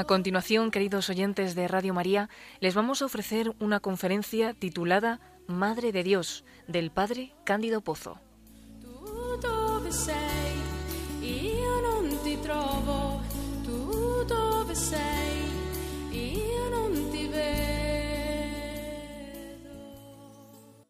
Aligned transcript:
A 0.00 0.04
continuación, 0.04 0.70
queridos 0.70 1.10
oyentes 1.10 1.54
de 1.54 1.68
Radio 1.68 1.92
María, 1.92 2.30
les 2.60 2.74
vamos 2.74 3.02
a 3.02 3.04
ofrecer 3.04 3.52
una 3.58 3.80
conferencia 3.80 4.54
titulada 4.54 5.20
Madre 5.46 5.92
de 5.92 6.02
Dios, 6.02 6.42
del 6.66 6.90
Padre 6.90 7.34
Cándido 7.44 7.82
Pozo. 7.82 8.18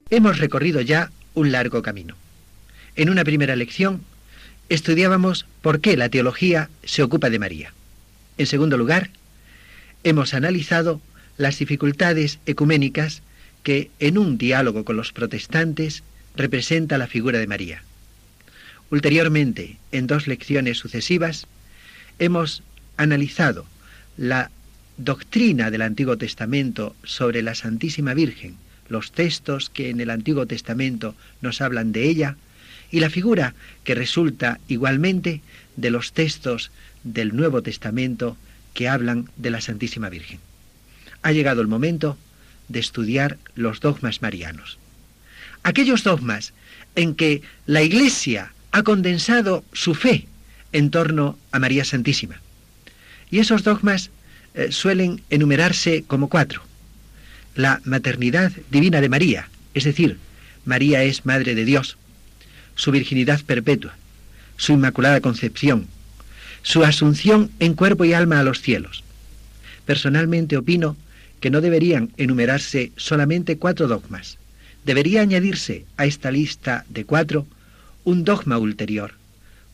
Hemos 0.09 0.39
recorrido 0.39 0.81
ya 0.83 1.11
un 1.35 1.51
largo 1.51 1.83
camino. 1.83 2.15
En 2.95 3.11
una 3.11 3.25
primera 3.25 3.57
lección 3.57 4.05
estudiábamos 4.69 5.47
por 5.63 5.81
qué 5.81 5.97
la 5.97 6.09
teología 6.09 6.71
se 6.85 7.03
ocupa 7.03 7.29
de 7.29 7.41
María. 7.41 7.75
En 8.39 8.47
segundo 8.47 8.77
lugar, 8.77 9.11
hemos 10.05 10.35
analizado 10.35 11.01
las 11.37 11.59
dificultades 11.59 12.39
ecuménicas 12.47 13.23
que 13.63 13.91
en 13.99 14.19
un 14.19 14.39
diálogo 14.39 14.85
con 14.85 14.97
los 14.97 15.13
protestantes 15.13 16.03
representa 16.37 16.99
la 16.99 17.07
figura 17.07 17.39
de 17.39 17.47
María. 17.47 17.83
Ulteriormente, 18.91 19.77
en 19.93 20.07
dos 20.07 20.27
lecciones 20.27 20.79
sucesivas, 20.79 21.47
hemos 22.19 22.63
analizado 22.97 23.67
la 24.17 24.51
doctrina 24.97 25.71
del 25.71 25.83
Antiguo 25.83 26.19
Testamento 26.19 26.95
sobre 27.05 27.43
la 27.43 27.55
Santísima 27.55 28.15
Virgen, 28.15 28.57
los 28.89 29.13
textos 29.13 29.71
que 29.71 29.91
en 29.91 30.01
el 30.01 30.11
Antiguo 30.11 30.47
Testamento 30.47 31.15
nos 31.41 31.61
hablan 31.61 31.93
de 31.93 32.09
ella, 32.09 32.37
y 32.91 33.01
la 33.01 33.09
figura 33.09 33.55
que 33.85 33.95
resulta 33.95 34.59
igualmente 34.69 35.41
de 35.77 35.91
los 35.91 36.13
textos 36.13 36.71
del 37.05 37.35
Nuevo 37.35 37.63
Testamento 37.63 38.37
que 38.75 38.89
hablan 38.89 39.29
de 39.37 39.51
la 39.51 39.61
Santísima 39.61 40.09
Virgen. 40.09 40.39
Ha 41.23 41.33
llegado 41.33 41.61
el 41.61 41.69
momento 41.69 42.17
de 42.69 42.81
estudiar 42.81 43.39
los 43.55 43.81
dogmas 43.81 44.23
marianos. 44.23 44.79
Aquellos 45.63 46.05
dogmas 46.05 46.53
en 46.95 47.15
que 47.15 47.43
la 47.67 47.83
Iglesia 47.83 48.53
ha 48.73 48.83
condensado 48.83 49.65
su 49.73 49.95
fe 49.95 50.27
en 50.73 50.91
torno 50.91 51.39
a 51.53 51.59
María 51.59 51.85
Santísima. 51.85 52.41
Y 53.31 53.39
esos 53.39 53.65
dogmas 53.65 54.11
eh, 54.55 54.73
suelen 54.73 55.23
enumerarse 55.31 56.05
como 56.07 56.29
cuatro. 56.29 56.63
La 57.55 57.81
maternidad 57.85 58.53
divina 58.71 59.01
de 59.01 59.09
María, 59.09 59.49
es 59.75 59.85
decir, 59.85 60.19
María 60.65 61.03
es 61.03 61.27
Madre 61.27 61.55
de 61.55 61.65
Dios, 61.65 61.97
su 62.75 62.91
virginidad 62.91 63.41
perpetua, 63.43 63.97
su 64.57 64.73
inmaculada 64.73 65.21
concepción, 65.21 65.87
su 66.63 66.85
asunción 66.85 67.51
en 67.59 67.75
cuerpo 67.75 68.05
y 68.05 68.13
alma 68.13 68.41
a 68.41 68.43
los 68.43 68.61
cielos. 68.61 69.03
Personalmente 69.87 70.57
opino 70.57 70.97
que 71.41 71.51
no 71.51 71.61
deberían 71.61 72.11
enumerarse 72.17 72.93
solamente 72.97 73.57
cuatro 73.57 73.89
dogmas. 73.89 74.39
Debería 74.85 75.23
añadirse 75.23 75.85
a 75.97 76.07
esta 76.07 76.31
lista 76.31 76.85
de 76.89 77.05
cuatro 77.05 77.47
un 78.05 78.25
dogma 78.25 78.59
ulterior, 78.59 79.15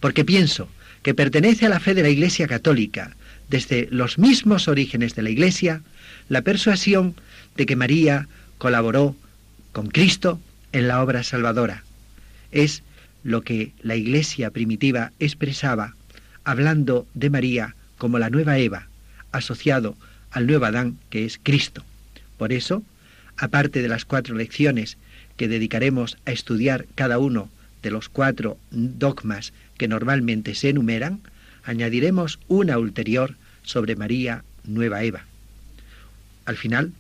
porque 0.01 0.25
pienso 0.25 0.69
que 1.03 1.15
pertenece 1.15 1.67
a 1.67 1.69
la 1.69 1.81
fe 1.81 1.95
de 1.95 2.03
la 2.03 2.09
Iglesia 2.09 2.47
Católica, 2.47 3.15
desde 3.49 3.89
los 3.91 4.19
mismos 4.19 4.67
orígenes 4.69 5.15
de 5.15 5.23
la 5.23 5.31
Iglesia, 5.31 5.83
la 6.29 6.43
persuasión 6.43 7.15
de 7.57 7.67
que 7.67 7.77
María 7.77 8.29
colaboró 8.59 9.17
con 9.73 9.89
Cristo 9.89 10.41
en 10.73 10.89
la 10.89 11.03
obra 11.03 11.23
salvadora. 11.23 11.85
Es 12.51 12.83
lo 13.23 13.43
que 13.43 13.73
la 13.83 13.97
Iglesia 13.97 14.51
primitiva 14.51 15.13
expresaba 15.19 15.96
hablando 16.47 17.09
de 17.13 17.29
María 17.29 17.75
como 17.99 18.21
la 18.21 18.31
nueva 18.31 18.57
Eva, 18.59 18.87
asociado 19.33 19.97
al 20.31 20.47
nuevo 20.47 20.65
Adán 20.65 20.97
que 21.11 21.25
es 21.25 21.41
Cristo. 21.43 21.85
Por 22.39 22.53
eso, 22.53 22.85
aparte 23.37 23.83
de 23.83 23.89
las 23.89 24.05
cuatro 24.05 24.37
lecciones 24.37 24.97
que 25.37 25.49
dedicaremos 25.49 26.17
a 26.25 26.31
estudiar 26.31 26.87
cada 26.95 27.19
uno 27.19 27.51
de 27.83 27.91
los 27.91 28.09
cuatro 28.09 28.59
dogmas 28.71 29.53
que 29.77 29.89
normalmente 29.89 30.55
se 30.55 30.69
enumeran, 30.69 31.21
añadiremos 31.65 32.39
una 32.47 32.79
ulterior 32.79 33.35
sobre 33.65 33.97
María, 33.97 34.45
nueva 34.65 35.03
Eva. 35.03 35.25
Al 36.45 36.57
final, 36.57 36.93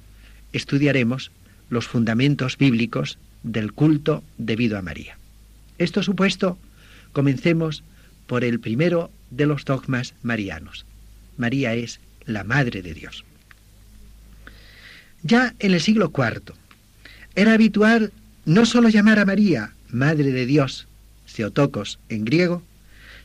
estudiaremos 0.52 1.30
los 1.70 1.86
fundamentos 1.86 2.58
bíblicos 2.58 3.16
del 3.44 3.72
culto 3.72 4.24
debido 4.38 4.76
a 4.76 4.82
María. 4.82 5.18
Esto 5.78 6.02
supuesto, 6.02 6.58
comencemos 7.12 7.84
por 8.26 8.42
el 8.42 8.58
primero 8.58 9.12
de 9.30 9.46
los 9.46 9.64
dogmas 9.64 10.14
marianos. 10.22 10.86
María 11.36 11.74
es 11.74 12.00
la 12.24 12.44
Madre 12.44 12.82
de 12.82 12.94
Dios. 12.94 13.24
Ya 15.22 15.54
en 15.58 15.74
el 15.74 15.80
siglo 15.80 16.12
IV 16.16 16.54
era 17.34 17.52
habitual 17.54 18.12
no 18.44 18.64
solo 18.64 18.88
llamar 18.88 19.18
a 19.18 19.24
María 19.24 19.72
Madre 19.90 20.30
de 20.32 20.46
Dios, 20.46 20.86
Theotokos 21.34 21.98
en 22.08 22.24
griego, 22.24 22.62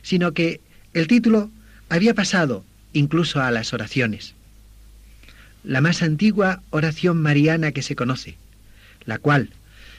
sino 0.02 0.32
que 0.32 0.60
el 0.92 1.06
título 1.06 1.50
había 1.88 2.14
pasado 2.14 2.64
incluso 2.92 3.40
a 3.40 3.50
las 3.50 3.72
oraciones. 3.72 4.34
La 5.64 5.80
más 5.80 6.02
antigua 6.02 6.62
oración 6.70 7.22
mariana 7.22 7.72
que 7.72 7.82
se 7.82 7.96
conoce, 7.96 8.36
la 9.04 9.18
cual, 9.18 9.50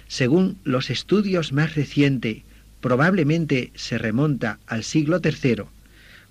según 0.07 0.57
los 0.63 0.89
estudios 0.89 1.53
más 1.53 1.75
recientes, 1.75 2.43
probablemente 2.81 3.71
se 3.75 3.97
remonta 3.97 4.59
al 4.67 4.83
siglo 4.83 5.21
III, 5.23 5.63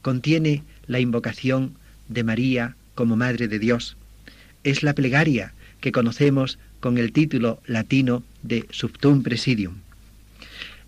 contiene 0.02 0.64
la 0.86 1.00
invocación 1.00 1.74
de 2.08 2.24
María 2.24 2.76
como 2.94 3.16
Madre 3.16 3.48
de 3.48 3.58
Dios. 3.58 3.96
Es 4.64 4.82
la 4.82 4.94
plegaria 4.94 5.54
que 5.80 5.92
conocemos 5.92 6.58
con 6.80 6.98
el 6.98 7.12
título 7.12 7.60
latino 7.66 8.22
de 8.42 8.66
Subtum 8.70 9.22
Presidium. 9.22 9.76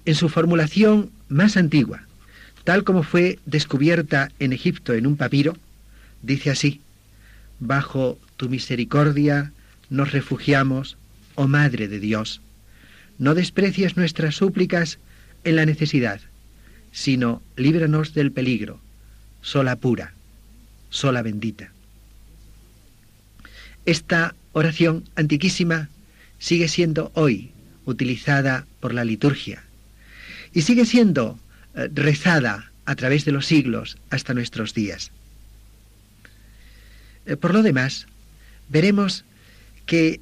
En 0.04 0.14
su 0.14 0.28
formulación 0.28 1.10
más 1.28 1.56
antigua, 1.56 2.02
tal 2.64 2.84
como 2.84 3.02
fue 3.02 3.38
descubierta 3.46 4.30
en 4.38 4.52
Egipto 4.52 4.92
en 4.92 5.06
un 5.06 5.16
papiro, 5.16 5.56
dice 6.22 6.50
así, 6.50 6.80
Bajo 7.60 8.18
tu 8.36 8.48
misericordia 8.48 9.52
nos 9.88 10.12
refugiamos, 10.12 10.96
oh 11.36 11.46
Madre 11.46 11.88
de 11.88 12.00
Dios. 12.00 12.40
No 13.18 13.34
desprecies 13.34 13.96
nuestras 13.96 14.34
súplicas 14.34 14.98
en 15.44 15.56
la 15.56 15.64
necesidad, 15.66 16.20
sino 16.90 17.42
líbranos 17.56 18.12
del 18.12 18.32
peligro 18.32 18.80
sola 19.44 19.76
pura, 19.76 20.14
sola 20.88 21.20
bendita. 21.22 21.70
Esta 23.84 24.34
oración 24.52 25.04
antiquísima 25.16 25.90
sigue 26.38 26.66
siendo 26.66 27.12
hoy 27.14 27.52
utilizada 27.84 28.66
por 28.80 28.94
la 28.94 29.04
liturgia 29.04 29.62
y 30.54 30.62
sigue 30.62 30.86
siendo 30.86 31.38
eh, 31.74 31.90
rezada 31.92 32.72
a 32.86 32.94
través 32.96 33.26
de 33.26 33.32
los 33.32 33.44
siglos 33.44 33.98
hasta 34.08 34.32
nuestros 34.32 34.72
días. 34.72 35.10
Eh, 37.26 37.36
por 37.36 37.52
lo 37.52 37.62
demás, 37.62 38.06
veremos 38.70 39.24
que 39.84 40.20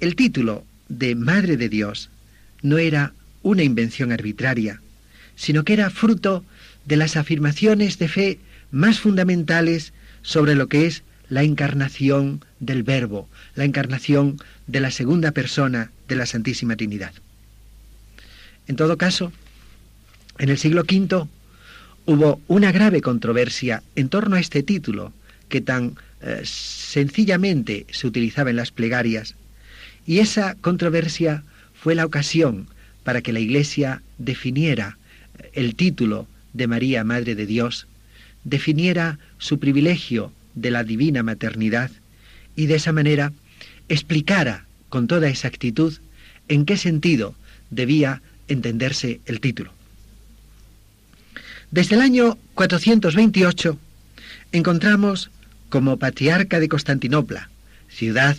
el 0.00 0.16
título 0.16 0.66
de 0.90 1.14
Madre 1.14 1.56
de 1.56 1.70
Dios 1.70 2.10
no 2.60 2.76
era 2.76 3.14
una 3.42 3.62
invención 3.62 4.12
arbitraria, 4.12 4.82
sino 5.34 5.64
que 5.64 5.72
era 5.72 5.88
fruto 5.88 6.44
de 6.86 6.96
las 6.96 7.16
afirmaciones 7.16 7.98
de 7.98 8.08
fe 8.08 8.38
más 8.70 9.00
fundamentales 9.00 9.92
sobre 10.22 10.54
lo 10.54 10.68
que 10.68 10.86
es 10.86 11.02
la 11.28 11.42
encarnación 11.42 12.44
del 12.60 12.82
Verbo, 12.82 13.28
la 13.54 13.64
encarnación 13.64 14.38
de 14.66 14.80
la 14.80 14.90
segunda 14.90 15.32
persona 15.32 15.90
de 16.08 16.16
la 16.16 16.26
Santísima 16.26 16.76
Trinidad. 16.76 17.12
En 18.68 18.76
todo 18.76 18.96
caso, 18.96 19.32
en 20.38 20.48
el 20.48 20.58
siglo 20.58 20.82
V 20.82 21.26
hubo 22.06 22.40
una 22.46 22.70
grave 22.70 23.00
controversia 23.00 23.82
en 23.96 24.08
torno 24.08 24.36
a 24.36 24.40
este 24.40 24.62
título 24.62 25.12
que 25.48 25.60
tan 25.60 25.96
eh, 26.22 26.42
sencillamente 26.44 27.86
se 27.90 28.06
utilizaba 28.06 28.50
en 28.50 28.56
las 28.56 28.70
plegarias, 28.70 29.34
y 30.06 30.20
esa 30.20 30.54
controversia 30.60 31.42
fue 31.74 31.96
la 31.96 32.06
ocasión 32.06 32.68
para 33.02 33.22
que 33.22 33.32
la 33.32 33.40
Iglesia 33.40 34.02
definiera 34.18 34.98
el 35.52 35.74
título 35.74 36.28
de 36.56 36.66
María, 36.66 37.04
Madre 37.04 37.34
de 37.34 37.46
Dios, 37.46 37.86
definiera 38.44 39.18
su 39.38 39.58
privilegio 39.58 40.32
de 40.54 40.70
la 40.70 40.84
divina 40.84 41.22
maternidad 41.22 41.90
y 42.54 42.66
de 42.66 42.76
esa 42.76 42.92
manera 42.92 43.32
explicara 43.88 44.66
con 44.88 45.06
toda 45.06 45.28
exactitud 45.28 45.94
en 46.48 46.64
qué 46.64 46.76
sentido 46.76 47.34
debía 47.70 48.22
entenderse 48.48 49.20
el 49.26 49.40
título. 49.40 49.72
Desde 51.70 51.96
el 51.96 52.00
año 52.00 52.38
428 52.54 53.78
encontramos 54.52 55.30
como 55.68 55.98
patriarca 55.98 56.60
de 56.60 56.68
Constantinopla, 56.68 57.50
ciudad 57.88 58.36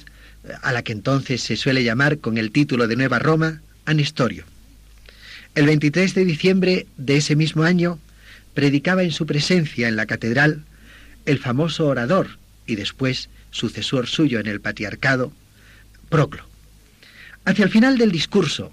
a 0.62 0.72
la 0.72 0.82
que 0.82 0.94
entonces 0.94 1.42
se 1.42 1.58
suele 1.58 1.84
llamar 1.84 2.20
con 2.20 2.38
el 2.38 2.52
título 2.52 2.88
de 2.88 2.96
Nueva 2.96 3.20
Roma, 3.20 3.62
a 3.86 3.94
Nestorio. 3.94 4.46
El 5.56 5.66
23 5.66 6.14
de 6.14 6.26
diciembre 6.26 6.88
de 6.98 7.18
ese 7.18 7.36
mismo 7.36 7.64
año 7.64 8.00
predicaba 8.58 9.04
en 9.04 9.12
su 9.12 9.28
presencia 9.28 9.88
en 9.88 9.96
la 9.96 10.08
catedral 10.08 10.64
el 11.28 11.38
famoso 11.38 11.86
orador 11.86 12.40
y 12.66 12.74
después 12.74 13.30
sucesor 13.52 14.08
suyo 14.08 14.40
en 14.40 14.48
el 14.48 14.62
patriarcado, 14.62 15.32
Proclo. 16.10 16.44
Hacia 17.46 17.66
el 17.66 17.70
final 17.70 18.00
del 18.00 18.12
discurso, 18.12 18.72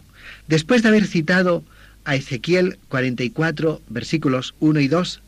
después 0.48 0.82
de 0.82 0.88
haber 0.88 1.06
citado 1.06 1.64
a 2.06 2.16
Ezequiel 2.16 2.78
44, 2.88 3.82
versículos 3.90 4.54
1 4.60 4.80
y 4.80 4.88
2, 4.88 5.20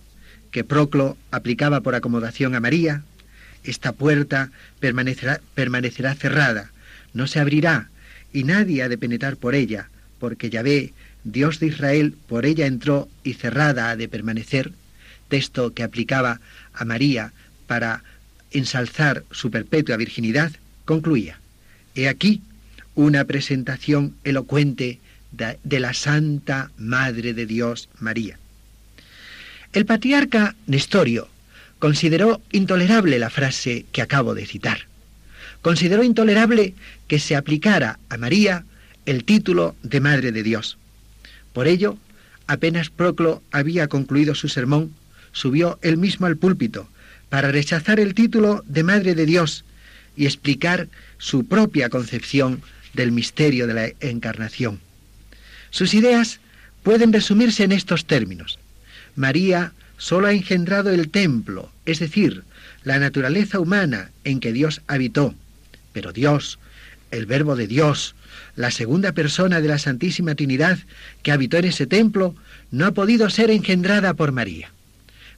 que 0.50 0.64
Proclo 0.64 1.18
aplicaba 1.30 1.82
por 1.82 1.94
acomodación 1.94 2.54
a 2.54 2.60
María, 2.60 3.02
esta 3.62 3.92
puerta 3.92 4.52
permanecerá, 4.80 5.42
permanecerá 5.54 6.14
cerrada, 6.14 6.70
no 7.12 7.26
se 7.26 7.40
abrirá, 7.40 7.90
y 8.32 8.44
nadie 8.44 8.82
ha 8.82 8.88
de 8.88 8.96
penetrar 8.96 9.36
por 9.36 9.54
ella, 9.54 9.90
porque 10.18 10.48
Yahvé, 10.48 10.94
Dios 11.26 11.58
de 11.58 11.66
Israel, 11.66 12.14
por 12.28 12.46
ella 12.46 12.66
entró 12.66 13.08
y 13.24 13.34
cerrada 13.34 13.90
ha 13.90 13.96
de 13.96 14.08
permanecer, 14.08 14.70
texto 15.28 15.74
que 15.74 15.82
aplicaba 15.82 16.40
a 16.72 16.84
María 16.84 17.32
para 17.66 18.04
ensalzar 18.52 19.24
su 19.32 19.50
perpetua 19.50 19.96
virginidad, 19.96 20.52
concluía, 20.84 21.40
He 21.96 22.08
aquí 22.08 22.42
una 22.94 23.24
presentación 23.24 24.14
elocuente 24.22 25.00
de, 25.32 25.58
de 25.64 25.80
la 25.80 25.94
Santa 25.94 26.70
Madre 26.78 27.34
de 27.34 27.44
Dios 27.46 27.88
María. 27.98 28.38
El 29.72 29.84
patriarca 29.84 30.54
Nestorio 30.68 31.28
consideró 31.80 32.40
intolerable 32.52 33.18
la 33.18 33.30
frase 33.30 33.84
que 33.90 34.00
acabo 34.00 34.34
de 34.36 34.46
citar. 34.46 34.86
Consideró 35.60 36.04
intolerable 36.04 36.74
que 37.08 37.18
se 37.18 37.34
aplicara 37.34 37.98
a 38.10 38.16
María 38.16 38.64
el 39.06 39.24
título 39.24 39.74
de 39.82 40.00
Madre 40.00 40.30
de 40.30 40.44
Dios. 40.44 40.78
Por 41.56 41.68
ello, 41.68 41.96
apenas 42.46 42.90
Proclo 42.90 43.42
había 43.50 43.88
concluido 43.88 44.34
su 44.34 44.46
sermón, 44.50 44.94
subió 45.32 45.78
él 45.80 45.96
mismo 45.96 46.26
al 46.26 46.36
púlpito 46.36 46.86
para 47.30 47.50
rechazar 47.50 47.98
el 47.98 48.12
título 48.12 48.62
de 48.66 48.82
Madre 48.82 49.14
de 49.14 49.24
Dios 49.24 49.64
y 50.18 50.26
explicar 50.26 50.88
su 51.16 51.46
propia 51.46 51.88
concepción 51.88 52.60
del 52.92 53.10
misterio 53.10 53.66
de 53.66 53.72
la 53.72 53.88
encarnación. 54.00 54.80
Sus 55.70 55.94
ideas 55.94 56.40
pueden 56.82 57.10
resumirse 57.10 57.64
en 57.64 57.72
estos 57.72 58.04
términos. 58.04 58.58
María 59.14 59.72
solo 59.96 60.26
ha 60.26 60.34
engendrado 60.34 60.90
el 60.90 61.08
templo, 61.08 61.72
es 61.86 62.00
decir, 62.00 62.44
la 62.84 62.98
naturaleza 62.98 63.60
humana 63.60 64.10
en 64.24 64.40
que 64.40 64.52
Dios 64.52 64.82
habitó, 64.88 65.34
pero 65.94 66.12
Dios, 66.12 66.58
el 67.10 67.24
Verbo 67.24 67.56
de 67.56 67.66
Dios, 67.66 68.14
la 68.56 68.70
segunda 68.70 69.12
persona 69.12 69.60
de 69.60 69.68
la 69.68 69.78
Santísima 69.78 70.34
Trinidad 70.34 70.78
que 71.22 71.30
habitó 71.30 71.58
en 71.58 71.66
ese 71.66 71.86
templo, 71.86 72.34
no 72.70 72.86
ha 72.86 72.92
podido 72.92 73.30
ser 73.30 73.50
engendrada 73.50 74.14
por 74.14 74.32
María. 74.32 74.70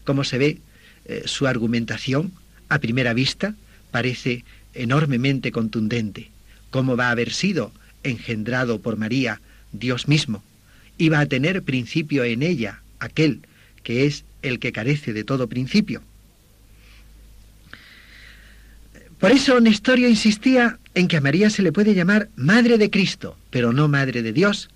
Como 0.05 0.25
se 0.25 0.39
ve, 0.39 0.59
eh, 1.05 1.23
su 1.27 1.47
argumentación, 1.47 2.33
a 2.69 2.79
primera 2.79 3.13
vista, 3.13 3.55
parece 3.91 4.45
enormemente 4.73 5.51
contundente. 5.53 6.31
¿Cómo 6.71 6.97
va 6.97 7.09
a 7.09 7.13
haber 7.13 7.33
sido 7.33 7.73
engendrado 8.05 8.81
por 8.81 8.97
María 8.97 9.41
Dios 9.73 10.07
mismo? 10.07 10.43
Iba 10.97 11.21
a 11.21 11.27
tener 11.27 11.63
principio 11.63 12.25
en 12.25 12.43
ella, 12.43 12.81
aquel 13.01 13.41
que 13.83 14.07
es 14.07 14.25
el 14.43 14.59
que 14.59 14.73
carece 14.73 15.13
de 15.13 15.25
todo 15.25 15.49
principio. 15.49 16.03
Por 19.19 19.33
eso 19.33 19.61
Nestorio 19.61 20.09
insistía 20.09 20.79
en 20.99 21.07
que 21.07 21.17
a 21.17 21.21
María 21.21 21.49
se 21.49 21.63
le 21.63 21.71
puede 21.71 21.95
llamar 21.95 22.29
Madre 22.35 22.77
de 22.77 22.91
Cristo, 22.91 23.39
pero 23.51 23.73
no 23.73 23.87
Madre 23.87 24.21
de 24.21 24.33
Dios, 24.33 24.69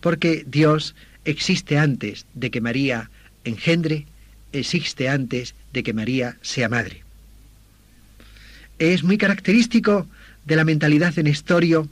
porque 0.00 0.44
Dios 0.46 0.94
existe 1.24 1.78
antes 1.78 2.26
de 2.34 2.50
que 2.50 2.60
María 2.60 3.08
engendre, 3.44 4.04
existe 4.52 5.08
antes 5.08 5.54
de 5.72 5.82
que 5.82 5.94
María 5.94 6.36
sea 6.42 6.68
madre. 6.68 7.04
Es 8.78 9.02
muy 9.02 9.16
característico 9.16 10.06
de 10.44 10.56
la 10.56 10.64
mentalidad 10.64 11.14
de 11.14 11.22
Nestorio 11.22 11.88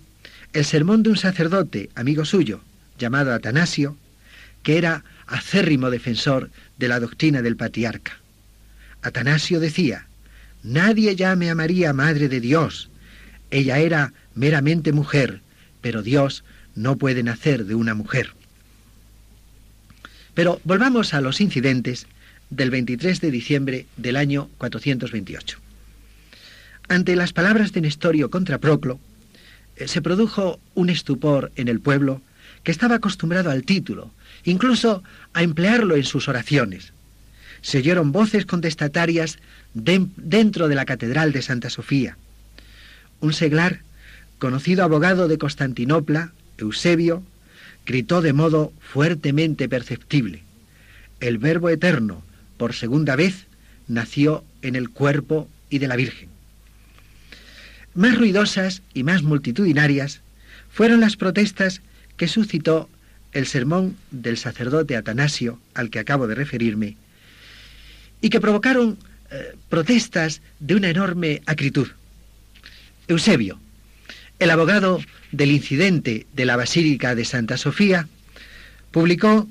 el 0.52 0.66
sermón 0.66 1.02
de 1.02 1.10
un 1.10 1.16
sacerdote, 1.16 1.88
amigo 1.94 2.26
suyo, 2.26 2.60
llamado 2.98 3.32
Atanasio, 3.32 3.96
que 4.62 4.76
era 4.76 5.04
acérrimo 5.26 5.88
defensor 5.88 6.50
de 6.76 6.88
la 6.88 7.00
doctrina 7.00 7.40
del 7.40 7.56
patriarca. 7.56 8.18
Atanasio 9.00 9.58
decía, 9.58 10.06
Nadie 10.62 11.16
llame 11.16 11.48
a 11.48 11.54
María 11.54 11.94
Madre 11.94 12.28
de 12.28 12.40
Dios. 12.40 12.89
Ella 13.50 13.78
era 13.78 14.12
meramente 14.34 14.92
mujer, 14.92 15.40
pero 15.80 16.02
Dios 16.02 16.44
no 16.74 16.96
puede 16.96 17.22
nacer 17.22 17.64
de 17.64 17.74
una 17.74 17.94
mujer. 17.94 18.32
Pero 20.34 20.60
volvamos 20.64 21.14
a 21.14 21.20
los 21.20 21.40
incidentes 21.40 22.06
del 22.50 22.70
23 22.70 23.20
de 23.20 23.30
diciembre 23.30 23.86
del 23.96 24.16
año 24.16 24.48
428. 24.58 25.58
Ante 26.88 27.16
las 27.16 27.32
palabras 27.32 27.72
de 27.72 27.80
Nestorio 27.80 28.30
contra 28.30 28.58
Proclo, 28.58 28.98
eh, 29.76 29.88
se 29.88 30.02
produjo 30.02 30.58
un 30.74 30.90
estupor 30.90 31.52
en 31.56 31.68
el 31.68 31.80
pueblo 31.80 32.20
que 32.64 32.72
estaba 32.72 32.96
acostumbrado 32.96 33.50
al 33.50 33.64
título, 33.64 34.10
incluso 34.44 35.02
a 35.32 35.42
emplearlo 35.42 35.96
en 35.96 36.04
sus 36.04 36.28
oraciones. 36.28 36.92
Se 37.62 37.78
oyeron 37.78 38.12
voces 38.12 38.46
contestatarias 38.46 39.38
dentro 39.74 40.68
de 40.68 40.74
la 40.74 40.84
Catedral 40.84 41.32
de 41.32 41.42
Santa 41.42 41.70
Sofía. 41.70 42.16
Un 43.20 43.32
seglar, 43.32 43.80
conocido 44.38 44.82
abogado 44.82 45.28
de 45.28 45.38
Constantinopla, 45.38 46.32
Eusebio, 46.58 47.22
gritó 47.84 48.22
de 48.22 48.32
modo 48.32 48.72
fuertemente 48.80 49.68
perceptible, 49.68 50.42
El 51.20 51.38
Verbo 51.38 51.68
Eterno, 51.68 52.22
por 52.56 52.74
segunda 52.74 53.16
vez, 53.16 53.46
nació 53.88 54.44
en 54.62 54.76
el 54.76 54.90
cuerpo 54.90 55.48
y 55.68 55.78
de 55.78 55.88
la 55.88 55.96
Virgen. 55.96 56.28
Más 57.94 58.16
ruidosas 58.16 58.82
y 58.94 59.02
más 59.02 59.22
multitudinarias 59.22 60.20
fueron 60.70 61.00
las 61.00 61.16
protestas 61.16 61.82
que 62.16 62.28
suscitó 62.28 62.88
el 63.32 63.46
sermón 63.46 63.96
del 64.10 64.36
sacerdote 64.36 64.96
Atanasio, 64.96 65.60
al 65.74 65.90
que 65.90 65.98
acabo 65.98 66.26
de 66.26 66.34
referirme, 66.34 66.96
y 68.20 68.30
que 68.30 68.40
provocaron 68.40 68.98
eh, 69.30 69.56
protestas 69.68 70.40
de 70.58 70.74
una 70.74 70.90
enorme 70.90 71.42
acritud. 71.46 71.88
Eusebio, 73.10 73.58
el 74.38 74.50
abogado 74.50 75.00
del 75.32 75.50
incidente 75.50 76.26
de 76.32 76.44
la 76.44 76.56
Basílica 76.56 77.14
de 77.14 77.24
Santa 77.24 77.56
Sofía, 77.56 78.06
publicó 78.92 79.48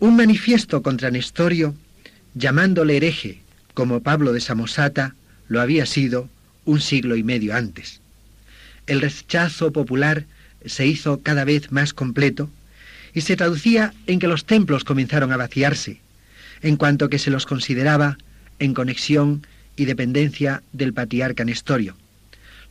un 0.00 0.16
manifiesto 0.16 0.82
contra 0.82 1.10
Nestorio 1.10 1.74
llamándole 2.34 2.96
hereje, 2.96 3.42
como 3.74 4.02
Pablo 4.02 4.32
de 4.32 4.40
Samosata 4.40 5.14
lo 5.48 5.60
había 5.60 5.86
sido 5.86 6.30
un 6.64 6.80
siglo 6.80 7.16
y 7.16 7.22
medio 7.22 7.54
antes. 7.54 8.00
El 8.86 9.00
rechazo 9.00 9.72
popular 9.72 10.24
se 10.64 10.86
hizo 10.86 11.20
cada 11.22 11.44
vez 11.44 11.70
más 11.70 11.92
completo 11.92 12.50
y 13.12 13.20
se 13.20 13.36
traducía 13.36 13.92
en 14.06 14.18
que 14.18 14.28
los 14.28 14.46
templos 14.46 14.84
comenzaron 14.84 15.30
a 15.32 15.36
vaciarse, 15.36 16.00
en 16.62 16.76
cuanto 16.76 17.10
que 17.10 17.18
se 17.18 17.30
los 17.30 17.44
consideraba 17.44 18.16
en 18.58 18.72
conexión 18.72 19.46
y 19.76 19.84
dependencia 19.84 20.62
del 20.72 20.94
patriarca 20.94 21.44
Nestorio. 21.44 21.94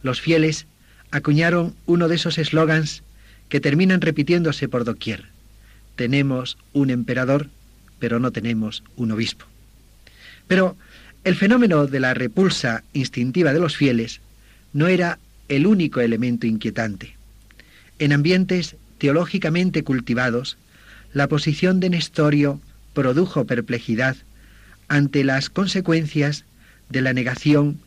Los 0.07 0.21
fieles 0.21 0.67
acuñaron 1.11 1.75
uno 1.85 2.07
de 2.07 2.15
esos 2.15 2.37
eslogans 2.37 3.03
que 3.49 3.59
terminan 3.59 3.99
repitiéndose 3.99 4.69
por 4.69 4.85
doquier. 4.85 5.25
Tenemos 5.97 6.57
un 6.71 6.91
emperador, 6.91 7.49
pero 7.99 8.17
no 8.17 8.31
tenemos 8.31 8.85
un 8.95 9.11
obispo. 9.11 9.45
Pero 10.47 10.77
el 11.25 11.35
fenómeno 11.35 11.87
de 11.87 11.99
la 11.99 12.13
repulsa 12.13 12.85
instintiva 12.93 13.51
de 13.51 13.59
los 13.59 13.75
fieles 13.75 14.21
no 14.71 14.87
era 14.87 15.19
el 15.49 15.67
único 15.67 15.99
elemento 15.99 16.47
inquietante. 16.47 17.17
En 17.99 18.13
ambientes 18.13 18.77
teológicamente 18.99 19.83
cultivados, 19.83 20.55
la 21.11 21.27
posición 21.27 21.81
de 21.81 21.89
Nestorio 21.89 22.61
produjo 22.93 23.43
perplejidad 23.43 24.15
ante 24.87 25.25
las 25.25 25.49
consecuencias 25.49 26.45
de 26.87 27.01
la 27.01 27.11
negación 27.11 27.81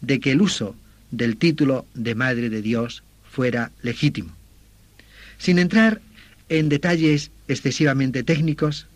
de 0.00 0.20
que 0.20 0.32
el 0.32 0.40
uso 0.40 0.74
del 1.10 1.36
título 1.36 1.86
de 1.94 2.14
Madre 2.14 2.50
de 2.50 2.62
Dios 2.62 3.02
fuera 3.30 3.70
legítimo. 3.82 4.34
Sin 5.38 5.58
entrar 5.58 6.00
en 6.48 6.68
detalles 6.68 7.30
excesivamente 7.48 8.22
técnicos, 8.22 8.86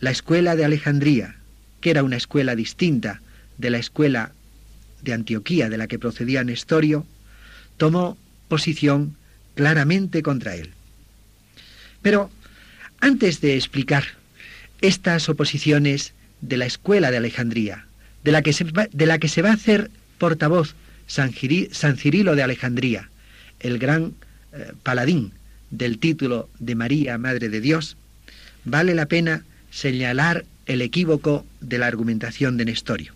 la 0.00 0.10
escuela 0.10 0.56
de 0.56 0.64
Alejandría, 0.64 1.36
que 1.80 1.90
era 1.90 2.02
una 2.02 2.16
escuela 2.16 2.54
distinta 2.54 3.20
de 3.58 3.70
la 3.70 3.78
escuela 3.78 4.32
de 5.02 5.12
Antioquía 5.12 5.68
de 5.68 5.78
la 5.78 5.86
que 5.86 5.98
procedía 5.98 6.44
Nestorio, 6.44 7.06
tomó 7.76 8.16
posición 8.48 9.16
claramente 9.54 10.22
contra 10.22 10.54
él. 10.54 10.70
Pero 12.02 12.30
antes 13.00 13.40
de 13.40 13.56
explicar 13.56 14.04
estas 14.80 15.28
oposiciones 15.28 16.12
de 16.40 16.56
la 16.56 16.66
escuela 16.66 17.10
de 17.10 17.16
Alejandría, 17.16 17.86
de 18.24 18.32
la 18.32 18.42
que 18.42 18.52
se 18.52 18.64
va, 18.64 18.88
de 18.92 19.06
la 19.06 19.18
que 19.18 19.28
se 19.28 19.42
va 19.42 19.50
a 19.50 19.54
hacer 19.54 19.90
portavoz 20.18 20.74
San, 21.06 21.32
Cirilo 21.32 22.34
de 22.34 22.42
Alejandría, 22.42 23.08
el 23.60 23.78
gran 23.78 24.14
eh, 24.52 24.72
paladín 24.82 25.32
del 25.70 25.98
título 25.98 26.48
de 26.58 26.74
María, 26.74 27.18
Madre 27.18 27.48
de 27.48 27.60
Dios, 27.60 27.96
vale 28.64 28.94
la 28.94 29.06
pena 29.06 29.44
señalar 29.70 30.44
el 30.66 30.82
equívoco 30.82 31.46
de 31.60 31.78
la 31.78 31.86
argumentación 31.86 32.56
de 32.56 32.64
Nestorio. 32.64 33.12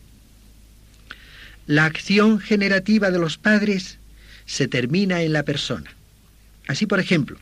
la 1.66 1.84
acción 1.84 2.40
generativa 2.40 3.10
de 3.10 3.18
los 3.18 3.38
padres 3.38 3.98
se 4.44 4.66
termina 4.66 5.22
en 5.22 5.32
la 5.32 5.44
persona. 5.44 5.94
Así, 6.66 6.86
por 6.86 6.98
ejemplo, 6.98 7.38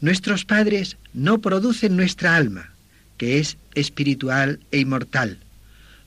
nuestros 0.00 0.44
padres 0.44 0.96
no 1.14 1.40
producen 1.40 1.96
nuestra 1.96 2.36
alma, 2.36 2.70
que 3.16 3.38
es 3.38 3.56
espiritual 3.74 4.60
e 4.70 4.78
inmortal, 4.78 5.38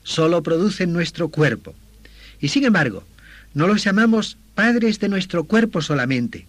solo 0.02 0.42
producen 0.42 0.92
nuestro 0.92 1.28
cuerpo. 1.28 1.74
Y 2.40 2.48
sin 2.48 2.64
embargo, 2.64 3.04
no 3.54 3.66
los 3.66 3.84
llamamos 3.84 4.36
padres 4.54 5.00
de 5.00 5.08
nuestro 5.08 5.44
cuerpo 5.44 5.82
solamente, 5.82 6.46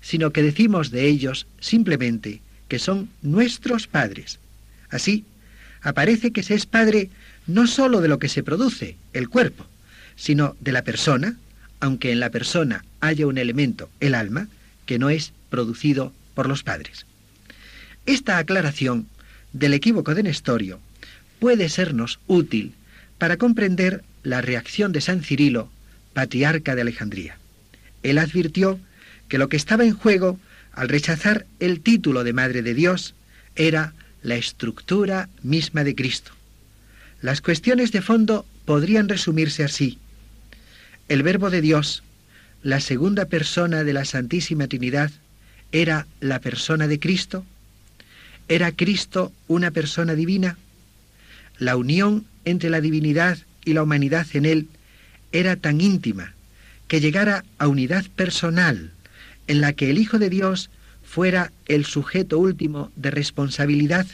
sino 0.00 0.32
que 0.32 0.42
decimos 0.42 0.90
de 0.90 1.06
ellos 1.06 1.46
simplemente 1.60 2.40
que 2.68 2.78
son 2.78 3.08
nuestros 3.22 3.86
padres. 3.86 4.38
Así, 4.90 5.24
aparece 5.82 6.32
que 6.32 6.42
se 6.42 6.54
es 6.54 6.66
padre 6.66 7.10
no 7.46 7.66
sólo 7.66 8.00
de 8.00 8.08
lo 8.08 8.18
que 8.18 8.28
se 8.28 8.42
produce, 8.42 8.96
el 9.12 9.28
cuerpo, 9.28 9.66
sino 10.16 10.56
de 10.60 10.72
la 10.72 10.82
persona, 10.82 11.36
aunque 11.80 12.12
en 12.12 12.20
la 12.20 12.30
persona 12.30 12.84
haya 13.00 13.26
un 13.26 13.38
elemento, 13.38 13.90
el 14.00 14.14
alma, 14.14 14.48
que 14.86 14.98
no 14.98 15.10
es 15.10 15.32
producido 15.50 16.12
por 16.34 16.48
los 16.48 16.62
padres. 16.62 17.06
Esta 18.06 18.38
aclaración 18.38 19.06
del 19.52 19.74
equívoco 19.74 20.14
de 20.14 20.22
Nestorio 20.22 20.80
puede 21.38 21.68
sernos 21.68 22.18
útil 22.26 22.74
para 23.18 23.36
comprender 23.36 24.04
la 24.22 24.40
reacción 24.40 24.92
de 24.92 25.00
San 25.00 25.22
Cirilo, 25.22 25.70
patriarca 26.14 26.74
de 26.74 26.80
Alejandría. 26.82 27.36
Él 28.02 28.18
advirtió 28.18 28.80
que 29.28 29.38
lo 29.38 29.48
que 29.48 29.56
estaba 29.56 29.84
en 29.84 29.94
juego 29.94 30.38
al 30.72 30.88
rechazar 30.88 31.46
el 31.60 31.80
título 31.80 32.24
de 32.24 32.32
Madre 32.32 32.62
de 32.62 32.74
Dios 32.74 33.14
era 33.56 33.92
la 34.22 34.36
estructura 34.36 35.28
misma 35.42 35.84
de 35.84 35.94
Cristo. 35.94 36.32
Las 37.20 37.40
cuestiones 37.40 37.92
de 37.92 38.02
fondo 38.02 38.46
podrían 38.64 39.08
resumirse 39.08 39.64
así. 39.64 39.98
El 41.08 41.22
Verbo 41.22 41.50
de 41.50 41.60
Dios, 41.60 42.02
la 42.62 42.80
segunda 42.80 43.26
persona 43.26 43.84
de 43.84 43.92
la 43.92 44.04
Santísima 44.04 44.66
Trinidad, 44.66 45.10
era 45.72 46.06
la 46.20 46.40
persona 46.40 46.86
de 46.86 46.98
Cristo. 46.98 47.44
¿Era 48.48 48.72
Cristo 48.72 49.32
una 49.48 49.70
persona 49.70 50.14
divina? 50.14 50.58
La 51.58 51.76
unión 51.76 52.26
entre 52.44 52.70
la 52.70 52.80
divinidad 52.80 53.38
y 53.64 53.74
la 53.74 53.82
humanidad 53.82 54.26
en 54.34 54.46
él 54.46 54.68
era 55.34 55.56
tan 55.56 55.80
íntima 55.80 56.32
que 56.86 57.00
llegara 57.00 57.44
a 57.58 57.66
unidad 57.66 58.06
personal 58.14 58.92
en 59.48 59.60
la 59.60 59.72
que 59.72 59.90
el 59.90 59.98
Hijo 59.98 60.18
de 60.18 60.30
Dios 60.30 60.70
fuera 61.02 61.52
el 61.66 61.84
sujeto 61.84 62.38
último 62.38 62.92
de 62.94 63.10
responsabilidad. 63.10 64.06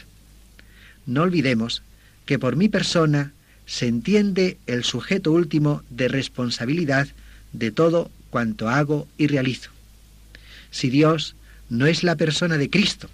No 1.05 1.21
olvidemos 1.21 1.83
que 2.25 2.39
por 2.39 2.55
mi 2.55 2.69
persona 2.69 3.33
se 3.67 3.87
entiende 3.87 4.57
el 4.65 4.83
sujeto 4.83 5.31
último 5.31 5.83
de 5.91 6.07
responsabilidad 6.07 7.07
de 7.53 7.71
todo 7.71 8.09
cuanto 8.31 8.67
hago 8.67 9.07
y 9.17 9.27
realizo. 9.27 9.69
Si 10.71 10.89
Dios 10.89 11.35
no 11.69 11.85
es 11.85 12.03
la 12.03 12.15
persona 12.15 12.57
de 12.57 12.69
Cristo, 12.69 13.09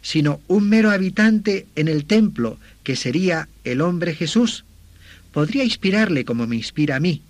sino 0.00 0.40
un 0.48 0.68
mero 0.68 0.90
habitante 0.90 1.66
en 1.76 1.88
el 1.88 2.06
templo 2.06 2.58
que 2.84 2.96
sería 2.96 3.48
el 3.64 3.82
hombre 3.82 4.14
Jesús, 4.14 4.64
podría 5.32 5.62
inspirarle 5.62 6.24
como 6.24 6.46
me 6.46 6.56
inspira 6.56 6.96
a 6.96 7.00
mí, 7.00 7.22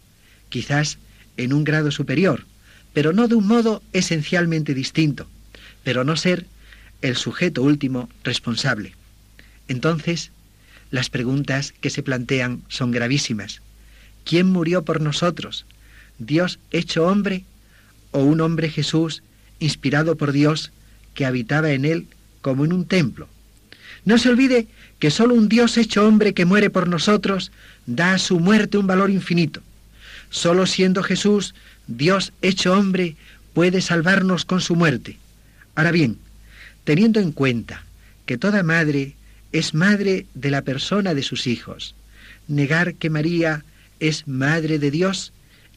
quizás 0.50 0.98
en 1.38 1.54
un 1.54 1.64
grado 1.64 1.90
superior, 1.90 2.44
pero 2.92 3.14
no 3.14 3.26
de 3.26 3.36
un 3.36 3.46
modo 3.46 3.82
esencialmente 3.92 4.74
distinto 4.74 5.26
pero 5.84 6.04
no 6.04 6.16
ser 6.16 6.46
el 7.02 7.16
sujeto 7.16 7.62
último 7.62 8.08
responsable. 8.24 8.94
Entonces, 9.68 10.30
las 10.90 11.08
preguntas 11.08 11.72
que 11.80 11.90
se 11.90 12.02
plantean 12.02 12.62
son 12.68 12.90
gravísimas. 12.90 13.62
¿Quién 14.24 14.46
murió 14.46 14.84
por 14.84 15.00
nosotros? 15.00 15.66
¿Dios 16.18 16.58
hecho 16.70 17.06
hombre 17.06 17.44
o 18.10 18.20
un 18.20 18.40
hombre 18.40 18.68
Jesús 18.68 19.22
inspirado 19.60 20.16
por 20.16 20.32
Dios 20.32 20.72
que 21.14 21.24
habitaba 21.24 21.70
en 21.72 21.84
él 21.84 22.06
como 22.42 22.64
en 22.64 22.72
un 22.72 22.84
templo? 22.84 23.28
No 24.04 24.18
se 24.18 24.28
olvide 24.28 24.66
que 24.98 25.10
solo 25.10 25.34
un 25.34 25.48
Dios 25.48 25.76
hecho 25.78 26.06
hombre 26.06 26.34
que 26.34 26.44
muere 26.44 26.70
por 26.70 26.88
nosotros 26.88 27.52
da 27.86 28.14
a 28.14 28.18
su 28.18 28.40
muerte 28.40 28.78
un 28.78 28.86
valor 28.86 29.10
infinito. 29.10 29.62
Solo 30.30 30.66
siendo 30.66 31.02
Jesús 31.02 31.54
Dios 31.86 32.32
hecho 32.40 32.72
hombre 32.72 33.16
puede 33.52 33.80
salvarnos 33.80 34.44
con 34.44 34.60
su 34.60 34.76
muerte. 34.76 35.18
Ahora 35.74 35.90
bien, 35.90 36.18
teniendo 36.84 37.20
en 37.20 37.32
cuenta 37.32 37.84
que 38.26 38.38
toda 38.38 38.62
madre 38.62 39.16
es 39.52 39.74
madre 39.74 40.26
de 40.34 40.50
la 40.50 40.62
persona 40.62 41.14
de 41.14 41.22
sus 41.22 41.46
hijos, 41.46 41.94
negar 42.46 42.94
que 42.94 43.10
María 43.10 43.64
es 43.98 44.28
madre 44.28 44.78
de 44.78 44.90
Dios 44.90 45.32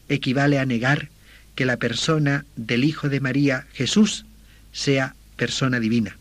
equivale 0.08 0.58
a 0.58 0.66
negar 0.66 1.08
que 1.54 1.64
la 1.64 1.76
persona 1.76 2.44
del 2.56 2.84
Hijo 2.84 3.08
de 3.08 3.20
María, 3.20 3.66
Jesús, 3.72 4.24
sea 4.72 5.14
persona 5.36 5.80
divina. 5.80 6.16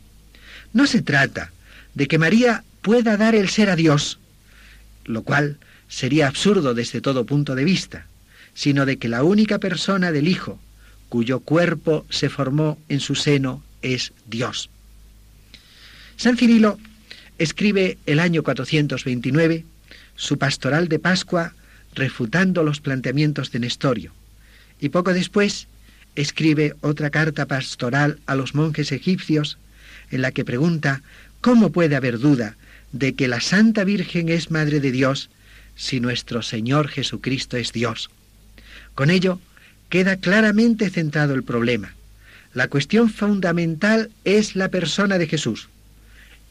No 0.73 0.87
se 0.87 1.01
trata 1.01 1.51
de 1.93 2.07
que 2.07 2.17
María 2.17 2.63
pueda 2.81 3.17
dar 3.17 3.35
el 3.35 3.49
ser 3.49 3.69
a 3.69 3.75
Dios, 3.75 4.19
lo 5.05 5.23
cual 5.23 5.57
sería 5.87 6.27
absurdo 6.27 6.73
desde 6.73 7.01
todo 7.01 7.25
punto 7.25 7.55
de 7.55 7.63
vista, 7.63 8.05
sino 8.53 8.85
de 8.85 8.97
que 8.97 9.09
la 9.09 9.23
única 9.23 9.59
persona 9.59 10.11
del 10.11 10.27
Hijo, 10.27 10.59
cuyo 11.09 11.39
cuerpo 11.39 12.05
se 12.09 12.29
formó 12.29 12.77
en 12.89 12.99
su 12.99 13.15
seno, 13.15 13.63
es 13.81 14.13
Dios. 14.27 14.69
San 16.17 16.37
Cirilo 16.37 16.79
escribe 17.37 17.97
el 18.05 18.19
año 18.19 18.43
429 18.43 19.65
su 20.15 20.37
pastoral 20.37 20.87
de 20.87 20.99
Pascua 20.99 21.53
refutando 21.93 22.63
los 22.63 22.79
planteamientos 22.79 23.51
de 23.51 23.59
Nestorio 23.59 24.13
y 24.79 24.89
poco 24.89 25.13
después 25.13 25.67
escribe 26.15 26.75
otra 26.81 27.09
carta 27.09 27.45
pastoral 27.45 28.19
a 28.25 28.35
los 28.35 28.55
monjes 28.55 28.91
egipcios 28.91 29.57
en 30.11 30.21
la 30.21 30.31
que 30.31 30.45
pregunta 30.45 31.01
cómo 31.41 31.71
puede 31.71 31.95
haber 31.95 32.19
duda 32.19 32.55
de 32.91 33.13
que 33.15 33.27
la 33.27 33.41
Santa 33.41 33.83
Virgen 33.83 34.29
es 34.29 34.51
Madre 34.51 34.79
de 34.79 34.91
Dios 34.91 35.29
si 35.75 35.99
nuestro 35.99 36.41
Señor 36.41 36.87
Jesucristo 36.87 37.57
es 37.57 37.71
Dios. 37.71 38.09
Con 38.95 39.09
ello 39.09 39.39
queda 39.89 40.17
claramente 40.17 40.89
centrado 40.89 41.33
el 41.33 41.43
problema. 41.43 41.93
La 42.53 42.67
cuestión 42.67 43.09
fundamental 43.09 44.11
es 44.23 44.55
la 44.55 44.69
persona 44.69 45.17
de 45.17 45.27
Jesús. 45.27 45.69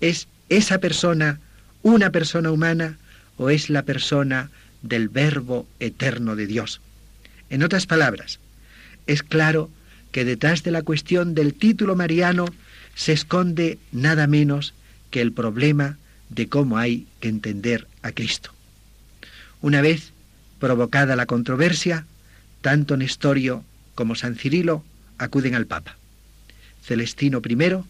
¿Es 0.00 0.28
esa 0.48 0.78
persona 0.78 1.40
una 1.82 2.10
persona 2.10 2.50
humana 2.50 2.98
o 3.36 3.50
es 3.50 3.70
la 3.70 3.82
persona 3.82 4.50
del 4.82 5.08
Verbo 5.08 5.66
eterno 5.78 6.34
de 6.34 6.46
Dios? 6.46 6.80
En 7.50 7.62
otras 7.62 7.86
palabras, 7.86 8.40
es 9.06 9.22
claro 9.22 9.70
que 10.10 10.24
detrás 10.24 10.62
de 10.62 10.70
la 10.70 10.82
cuestión 10.82 11.34
del 11.34 11.54
título 11.54 11.96
mariano 11.96 12.46
se 12.94 13.12
esconde 13.12 13.78
nada 13.92 14.26
menos 14.26 14.74
que 15.10 15.20
el 15.20 15.32
problema 15.32 15.98
de 16.28 16.48
cómo 16.48 16.78
hay 16.78 17.06
que 17.20 17.28
entender 17.28 17.86
a 18.02 18.12
Cristo. 18.12 18.52
Una 19.60 19.80
vez 19.80 20.12
provocada 20.58 21.16
la 21.16 21.26
controversia, 21.26 22.06
tanto 22.62 22.96
Nestorio 22.96 23.64
como 23.94 24.14
San 24.14 24.36
Cirilo 24.36 24.84
acuden 25.18 25.54
al 25.54 25.66
Papa. 25.66 25.96
Celestino 26.82 27.42
I 27.46 27.84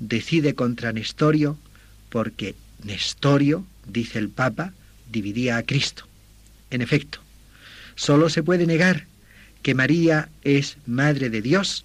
decide 0.00 0.54
contra 0.54 0.92
Nestorio 0.92 1.56
porque 2.10 2.54
Nestorio, 2.82 3.64
dice 3.86 4.18
el 4.18 4.28
Papa, 4.28 4.72
dividía 5.10 5.56
a 5.56 5.62
Cristo. 5.62 6.06
En 6.70 6.82
efecto, 6.82 7.20
solo 7.94 8.28
se 8.28 8.42
puede 8.42 8.66
negar 8.66 9.06
que 9.62 9.74
María 9.74 10.28
es 10.42 10.78
Madre 10.86 11.30
de 11.30 11.42
Dios, 11.42 11.84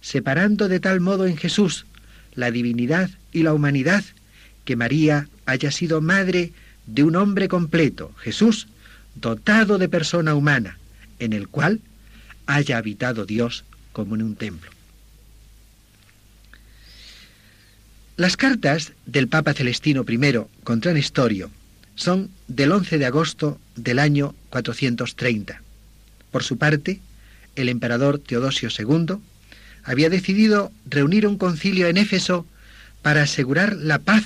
separando 0.00 0.68
de 0.68 0.80
tal 0.80 1.00
modo 1.00 1.26
en 1.26 1.36
Jesús 1.36 1.86
la 2.34 2.50
divinidad 2.50 3.10
y 3.32 3.42
la 3.42 3.52
humanidad, 3.52 4.04
que 4.64 4.76
María 4.76 5.28
haya 5.46 5.70
sido 5.70 6.00
madre 6.00 6.52
de 6.86 7.04
un 7.04 7.16
hombre 7.16 7.48
completo, 7.48 8.12
Jesús, 8.18 8.68
dotado 9.14 9.78
de 9.78 9.88
persona 9.88 10.34
humana, 10.34 10.78
en 11.20 11.32
el 11.32 11.48
cual 11.48 11.80
haya 12.46 12.78
habitado 12.78 13.24
Dios 13.24 13.64
como 13.92 14.16
en 14.16 14.22
un 14.22 14.34
templo. 14.34 14.70
Las 18.16 18.36
cartas 18.36 18.92
del 19.06 19.28
Papa 19.28 19.54
Celestino 19.54 20.04
I 20.06 20.40
contra 20.64 20.92
Nestorio 20.92 21.50
son 21.94 22.30
del 22.48 22.72
11 22.72 22.98
de 22.98 23.06
agosto 23.06 23.60
del 23.76 23.98
año 23.98 24.34
430. 24.50 25.62
Por 26.30 26.42
su 26.42 26.58
parte, 26.58 27.00
el 27.56 27.68
emperador 27.68 28.18
Teodosio 28.18 28.68
II 28.76 29.16
había 29.84 30.10
decidido 30.10 30.72
reunir 30.86 31.26
un 31.26 31.38
concilio 31.38 31.88
en 31.88 31.96
Éfeso 31.96 32.46
para 33.02 33.22
asegurar 33.22 33.76
la 33.76 33.98
paz 33.98 34.24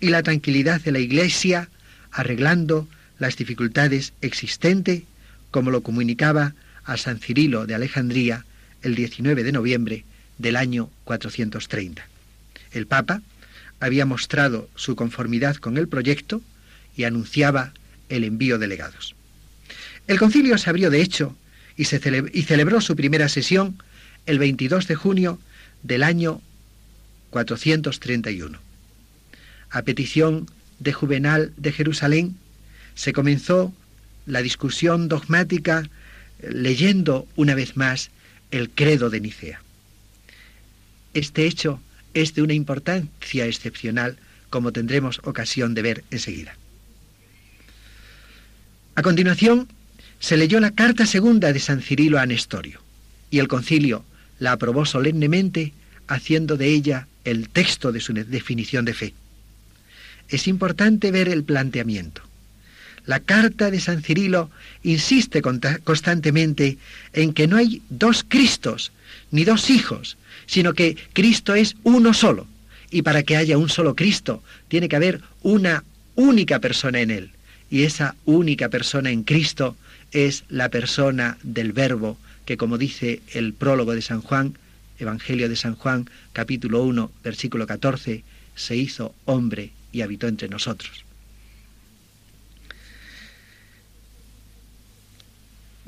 y 0.00 0.08
la 0.08 0.22
tranquilidad 0.22 0.80
de 0.80 0.92
la 0.92 0.98
Iglesia, 0.98 1.68
arreglando 2.10 2.88
las 3.18 3.36
dificultades 3.36 4.12
existentes, 4.20 5.02
como 5.50 5.70
lo 5.70 5.82
comunicaba 5.82 6.54
a 6.84 6.96
San 6.96 7.18
Cirilo 7.18 7.66
de 7.66 7.74
Alejandría 7.74 8.44
el 8.82 8.94
19 8.94 9.42
de 9.44 9.52
noviembre 9.52 10.04
del 10.38 10.56
año 10.56 10.90
430. 11.04 12.06
El 12.72 12.86
Papa 12.86 13.22
había 13.80 14.06
mostrado 14.06 14.68
su 14.74 14.96
conformidad 14.96 15.56
con 15.56 15.76
el 15.76 15.88
proyecto 15.88 16.42
y 16.96 17.04
anunciaba 17.04 17.72
el 18.08 18.24
envío 18.24 18.58
de 18.58 18.66
legados. 18.66 19.14
El 20.06 20.18
concilio 20.18 20.58
se 20.58 20.70
abrió 20.70 20.90
de 20.90 21.02
hecho 21.02 21.36
y, 21.76 21.84
se 21.84 21.98
celebró 21.98 22.80
su 22.80 22.96
primera 22.96 23.28
sesión 23.28 23.82
el 24.26 24.38
22 24.38 24.86
de 24.86 24.94
junio 24.96 25.38
del 25.82 26.02
año 26.02 26.42
431. 27.30 28.58
A 29.70 29.82
petición 29.82 30.46
de 30.78 30.92
Juvenal 30.92 31.52
de 31.56 31.72
Jerusalén, 31.72 32.36
se 32.94 33.12
comenzó 33.12 33.72
la 34.30 34.42
discusión 34.42 35.08
dogmática 35.08 35.88
leyendo 36.42 37.26
una 37.36 37.54
vez 37.54 37.76
más 37.76 38.10
el 38.50 38.70
credo 38.70 39.10
de 39.10 39.20
Nicea. 39.20 39.60
Este 41.14 41.46
hecho 41.46 41.80
es 42.14 42.34
de 42.34 42.42
una 42.42 42.54
importancia 42.54 43.46
excepcional, 43.46 44.16
como 44.48 44.72
tendremos 44.72 45.20
ocasión 45.24 45.74
de 45.74 45.82
ver 45.82 46.04
enseguida. 46.10 46.56
A 48.94 49.02
continuación, 49.02 49.68
se 50.18 50.36
leyó 50.36 50.60
la 50.60 50.72
carta 50.72 51.06
segunda 51.06 51.52
de 51.52 51.60
San 51.60 51.82
Cirilo 51.82 52.18
a 52.18 52.26
Nestorio, 52.26 52.80
y 53.30 53.38
el 53.38 53.48
concilio 53.48 54.04
la 54.38 54.52
aprobó 54.52 54.84
solemnemente, 54.84 55.72
haciendo 56.08 56.56
de 56.56 56.68
ella 56.68 57.06
el 57.24 57.48
texto 57.48 57.92
de 57.92 58.00
su 58.00 58.12
definición 58.12 58.84
de 58.84 58.94
fe. 58.94 59.14
Es 60.28 60.48
importante 60.48 61.10
ver 61.10 61.28
el 61.28 61.44
planteamiento. 61.44 62.22
La 63.10 63.18
carta 63.18 63.72
de 63.72 63.80
San 63.80 64.04
Cirilo 64.04 64.52
insiste 64.84 65.42
constantemente 65.42 66.78
en 67.12 67.32
que 67.32 67.48
no 67.48 67.56
hay 67.56 67.82
dos 67.90 68.22
Cristos, 68.22 68.92
ni 69.32 69.42
dos 69.42 69.68
hijos, 69.68 70.16
sino 70.46 70.74
que 70.74 70.96
Cristo 71.12 71.56
es 71.56 71.74
uno 71.82 72.14
solo. 72.14 72.46
Y 72.88 73.02
para 73.02 73.24
que 73.24 73.36
haya 73.36 73.58
un 73.58 73.68
solo 73.68 73.96
Cristo, 73.96 74.44
tiene 74.68 74.88
que 74.88 74.94
haber 74.94 75.22
una 75.42 75.82
única 76.14 76.60
persona 76.60 77.00
en 77.00 77.10
él. 77.10 77.30
Y 77.68 77.82
esa 77.82 78.14
única 78.26 78.68
persona 78.68 79.10
en 79.10 79.24
Cristo 79.24 79.76
es 80.12 80.44
la 80.48 80.68
persona 80.68 81.36
del 81.42 81.72
Verbo, 81.72 82.16
que 82.44 82.56
como 82.56 82.78
dice 82.78 83.22
el 83.32 83.54
prólogo 83.54 83.92
de 83.92 84.02
San 84.02 84.20
Juan, 84.20 84.56
Evangelio 85.00 85.48
de 85.48 85.56
San 85.56 85.74
Juan, 85.74 86.08
capítulo 86.32 86.84
1, 86.84 87.10
versículo 87.24 87.66
14, 87.66 88.22
se 88.54 88.76
hizo 88.76 89.16
hombre 89.24 89.72
y 89.90 90.02
habitó 90.02 90.28
entre 90.28 90.48
nosotros. 90.48 91.09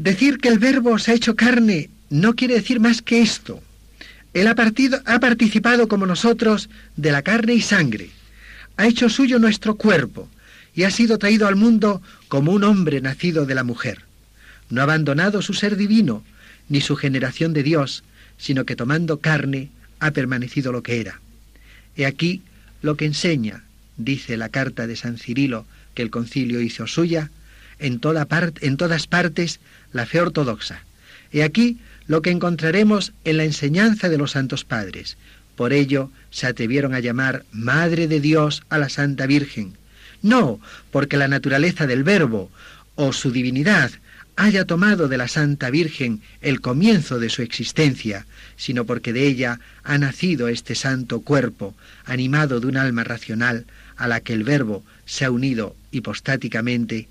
Decir 0.03 0.39
que 0.39 0.49
el 0.49 0.59
verbo 0.59 0.99
se 0.99 1.13
ha 1.13 1.15
hecho 1.15 1.37
carne 1.37 1.89
no 2.11 2.35
quiere 2.35 2.55
decir 2.55 2.81
más 2.81 3.03
que 3.03 3.23
esto. 3.23 3.63
Él 4.35 4.49
ha, 4.49 4.57
ha 5.07 5.21
participado 5.21 5.87
como 5.87 6.07
nosotros 6.07 6.69
de 6.97 7.13
la 7.13 7.23
carne 7.23 7.55
y 7.55 7.61
sangre, 7.61 8.11
ha 8.77 8.89
hecho 8.89 9.09
suyo 9.09 9.39
nuestro 9.39 9.77
cuerpo 9.77 10.29
y 10.75 10.83
ha 10.83 10.91
sido 10.91 11.19
traído 11.19 11.47
al 11.47 11.55
mundo 11.55 12.03
como 12.27 12.51
un 12.51 12.65
hombre 12.65 13.01
nacido 13.01 13.47
de 13.47 13.55
la 13.55 13.63
mujer. 13.63 14.01
No 14.71 14.81
ha 14.81 14.85
abandonado 14.85 15.41
su 15.41 15.55
ser 15.55 15.77
divino 15.77 16.25
ni 16.69 16.81
su 16.81 16.97
generación 16.97 17.53
de 17.53 17.63
Dios, 17.63 18.03
sino 18.39 18.65
que 18.65 18.75
tomando 18.75 19.21
carne 19.21 19.69
ha 20.01 20.11
permanecido 20.11 20.73
lo 20.73 20.83
que 20.83 21.01
era. 21.01 21.21
He 21.97 22.07
aquí 22.07 22.43
lo 22.81 22.97
que 22.97 23.05
enseña, 23.05 23.63
dice 23.97 24.37
la 24.37 24.49
carta 24.49 24.89
de 24.89 24.97
San 24.97 25.17
Cirilo 25.17 25.65
que 25.95 26.03
el 26.03 26.11
concilio 26.11 26.61
hizo 26.61 26.89
suya, 26.89 27.31
en, 27.83 27.99
toda 27.99 28.27
en 28.61 28.77
todas 28.77 29.07
partes 29.07 29.61
la 29.93 30.07
fe 30.07 30.21
ortodoxa. 30.21 30.85
He 31.33 31.43
aquí 31.43 31.79
lo 32.07 32.23
que 32.23 32.31
encontraremos 32.31 33.13
en 33.25 33.37
la 33.37 33.45
enseñanza 33.45 34.09
de 34.09 34.19
los 34.19 34.33
santos 34.33 34.65
padres. 34.65 35.17
Por 35.57 35.73
ello 35.73 36.11
se 36.31 36.47
atrevieron 36.47 36.95
a 36.95 37.01
llamar 37.01 37.45
Madre 37.53 38.09
de 38.09 38.21
Dios 38.21 38.63
a 38.71 38.79
la 38.79 38.89
Santa 38.89 39.27
Virgen. 39.27 39.75
No 40.23 40.61
porque 40.91 41.17
la 41.17 41.29
naturaleza 41.29 41.87
del 41.87 42.05
Verbo 42.05 42.51
o 42.95 43.13
su 43.13 43.31
divinidad 43.31 43.91
haya 44.37 44.65
tomado 44.65 45.09
de 45.09 45.19
la 45.19 45.29
Santa 45.29 45.71
Virgen 45.71 46.23
el 46.41 46.61
comienzo 46.61 47.19
de 47.19 47.29
su 47.29 47.43
existencia, 47.43 48.27
sino 48.57 48.85
porque 48.87 49.13
de 49.13 49.27
ella 49.27 49.61
ha 49.85 49.99
nacido 49.99 50.49
este 50.49 50.75
santo 50.75 51.21
cuerpo, 51.21 51.75
animado 52.05 52.61
de 52.61 52.67
un 52.67 52.77
alma 52.77 53.05
racional 53.05 53.67
a 53.97 54.09
la 54.09 54.21
que 54.21 54.33
el 54.33 54.45
Verbo 54.45 54.85
se 55.05 55.25
ha 55.25 55.31
unido 55.31 55.77
hipostáticamente, 55.91 57.09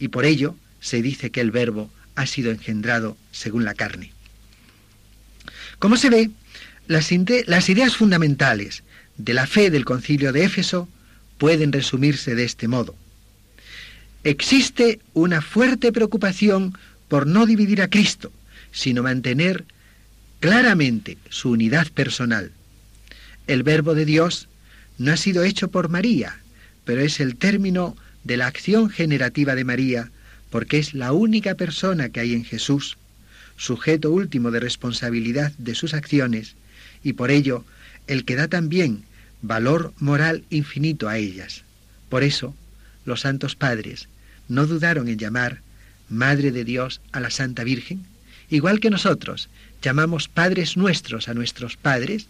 y 0.00 0.08
por 0.08 0.24
ello 0.24 0.56
se 0.80 1.02
dice 1.02 1.30
que 1.30 1.40
el 1.40 1.52
Verbo 1.52 1.90
ha 2.16 2.26
sido 2.26 2.50
engendrado 2.50 3.16
según 3.30 3.64
la 3.64 3.74
carne. 3.74 4.12
Como 5.78 5.96
se 5.96 6.10
ve, 6.10 6.30
las, 6.88 7.12
ideas 7.12 7.94
fundamentales 7.94 8.82
de 9.16 9.34
la 9.34 9.46
fe 9.46 9.70
del 9.70 9.84
concilio 9.84 10.32
de 10.32 10.44
Éfeso 10.44 10.88
pueden 11.38 11.70
resumirse 11.70 12.34
de 12.34 12.44
este 12.44 12.66
modo. 12.66 12.96
Existe 14.24 15.00
una 15.14 15.40
fuerte 15.40 15.92
preocupación 15.92 16.76
por 17.08 17.26
no 17.26 17.46
dividir 17.46 17.80
a 17.80 17.88
Cristo, 17.88 18.32
sino 18.72 19.02
mantener 19.02 19.64
claramente 20.40 21.16
su 21.28 21.50
unidad 21.50 21.88
personal. 21.88 22.52
El 23.46 23.62
verbo 23.62 23.94
de 23.94 24.04
Dios 24.04 24.48
no 24.98 25.12
ha 25.12 25.16
sido 25.16 25.44
hecho 25.44 25.70
por 25.70 25.88
María, 25.88 26.38
pero 26.84 27.00
es 27.00 27.20
el 27.20 27.36
término 27.36 27.96
de 28.24 28.36
la 28.36 28.46
acción 28.46 28.90
generativa 28.90 29.54
de 29.54 29.64
María, 29.64 30.10
porque 30.50 30.78
es 30.78 30.94
la 30.94 31.12
única 31.12 31.54
persona 31.54 32.08
que 32.08 32.20
hay 32.20 32.34
en 32.34 32.44
Jesús, 32.44 32.98
sujeto 33.56 34.10
último 34.10 34.50
de 34.50 34.60
responsabilidad 34.60 35.52
de 35.58 35.74
sus 35.74 35.94
acciones, 35.94 36.54
y 37.02 37.14
por 37.14 37.30
ello 37.30 37.64
el 38.06 38.24
que 38.24 38.36
da 38.36 38.48
también 38.48 39.04
valor 39.42 39.92
moral 39.98 40.44
infinito 40.50 41.08
a 41.08 41.16
ellas. 41.16 41.62
Por 42.08 42.22
eso, 42.22 42.54
los 43.04 43.20
santos 43.20 43.54
padres 43.54 44.08
no 44.48 44.66
dudaron 44.66 45.08
en 45.08 45.18
llamar 45.18 45.60
Madre 46.08 46.50
de 46.50 46.64
Dios 46.64 47.00
a 47.12 47.20
la 47.20 47.30
Santa 47.30 47.64
Virgen, 47.64 48.04
igual 48.50 48.80
que 48.80 48.90
nosotros 48.90 49.48
llamamos 49.80 50.28
padres 50.28 50.76
nuestros 50.76 51.28
a 51.28 51.34
nuestros 51.34 51.76
padres, 51.76 52.26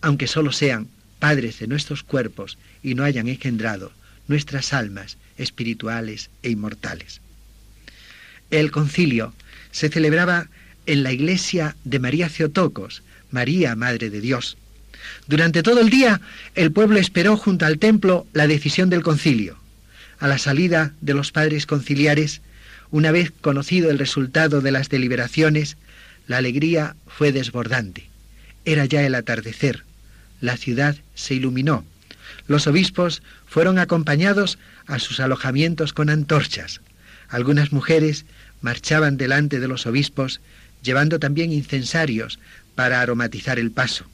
aunque 0.00 0.28
solo 0.28 0.52
sean 0.52 0.88
padres 1.18 1.58
de 1.58 1.66
nuestros 1.66 2.02
cuerpos 2.02 2.56
y 2.82 2.94
no 2.94 3.02
hayan 3.02 3.28
engendrado 3.28 3.92
nuestras 4.28 4.72
almas 4.72 5.16
espirituales 5.38 6.30
e 6.42 6.50
inmortales. 6.50 7.20
El 8.50 8.70
concilio 8.70 9.34
se 9.70 9.88
celebraba 9.88 10.48
en 10.86 11.02
la 11.02 11.12
iglesia 11.12 11.76
de 11.84 11.98
María 11.98 12.28
Ceotocos, 12.28 13.02
María, 13.30 13.74
Madre 13.74 14.10
de 14.10 14.20
Dios. 14.20 14.56
Durante 15.26 15.62
todo 15.62 15.80
el 15.80 15.90
día 15.90 16.20
el 16.54 16.72
pueblo 16.72 16.98
esperó 16.98 17.36
junto 17.36 17.66
al 17.66 17.78
templo 17.78 18.26
la 18.32 18.46
decisión 18.46 18.88
del 18.90 19.02
concilio. 19.02 19.58
A 20.18 20.28
la 20.28 20.38
salida 20.38 20.92
de 21.00 21.14
los 21.14 21.32
padres 21.32 21.66
conciliares, 21.66 22.40
una 22.90 23.10
vez 23.10 23.32
conocido 23.40 23.90
el 23.90 23.98
resultado 23.98 24.60
de 24.60 24.70
las 24.70 24.88
deliberaciones, 24.88 25.76
la 26.26 26.38
alegría 26.38 26.96
fue 27.06 27.32
desbordante. 27.32 28.08
Era 28.64 28.84
ya 28.84 29.02
el 29.04 29.14
atardecer. 29.14 29.84
La 30.40 30.56
ciudad 30.56 30.96
se 31.14 31.34
iluminó. 31.34 31.84
Los 32.46 32.66
obispos 32.66 33.22
fueron 33.46 33.78
acompañados 33.78 34.58
a 34.86 34.98
sus 34.98 35.20
alojamientos 35.20 35.92
con 35.92 36.10
antorchas. 36.10 36.80
Algunas 37.28 37.72
mujeres 37.72 38.24
marchaban 38.60 39.16
delante 39.16 39.60
de 39.60 39.68
los 39.68 39.86
obispos 39.86 40.40
llevando 40.82 41.18
también 41.18 41.52
incensarios 41.52 42.38
para 42.74 43.00
aromatizar 43.00 43.58
el 43.58 43.72
paso. 43.72 44.06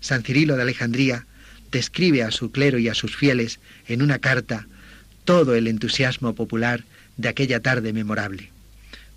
San 0.00 0.22
Cirilo 0.22 0.56
de 0.56 0.62
Alejandría 0.62 1.26
describe 1.70 2.22
a 2.22 2.30
su 2.30 2.50
clero 2.50 2.78
y 2.78 2.88
a 2.88 2.94
sus 2.94 3.16
fieles 3.16 3.60
en 3.86 4.02
una 4.02 4.18
carta 4.18 4.66
todo 5.24 5.54
el 5.54 5.68
entusiasmo 5.68 6.34
popular 6.34 6.84
de 7.16 7.28
aquella 7.28 7.60
tarde 7.60 7.92
memorable. 7.92 8.50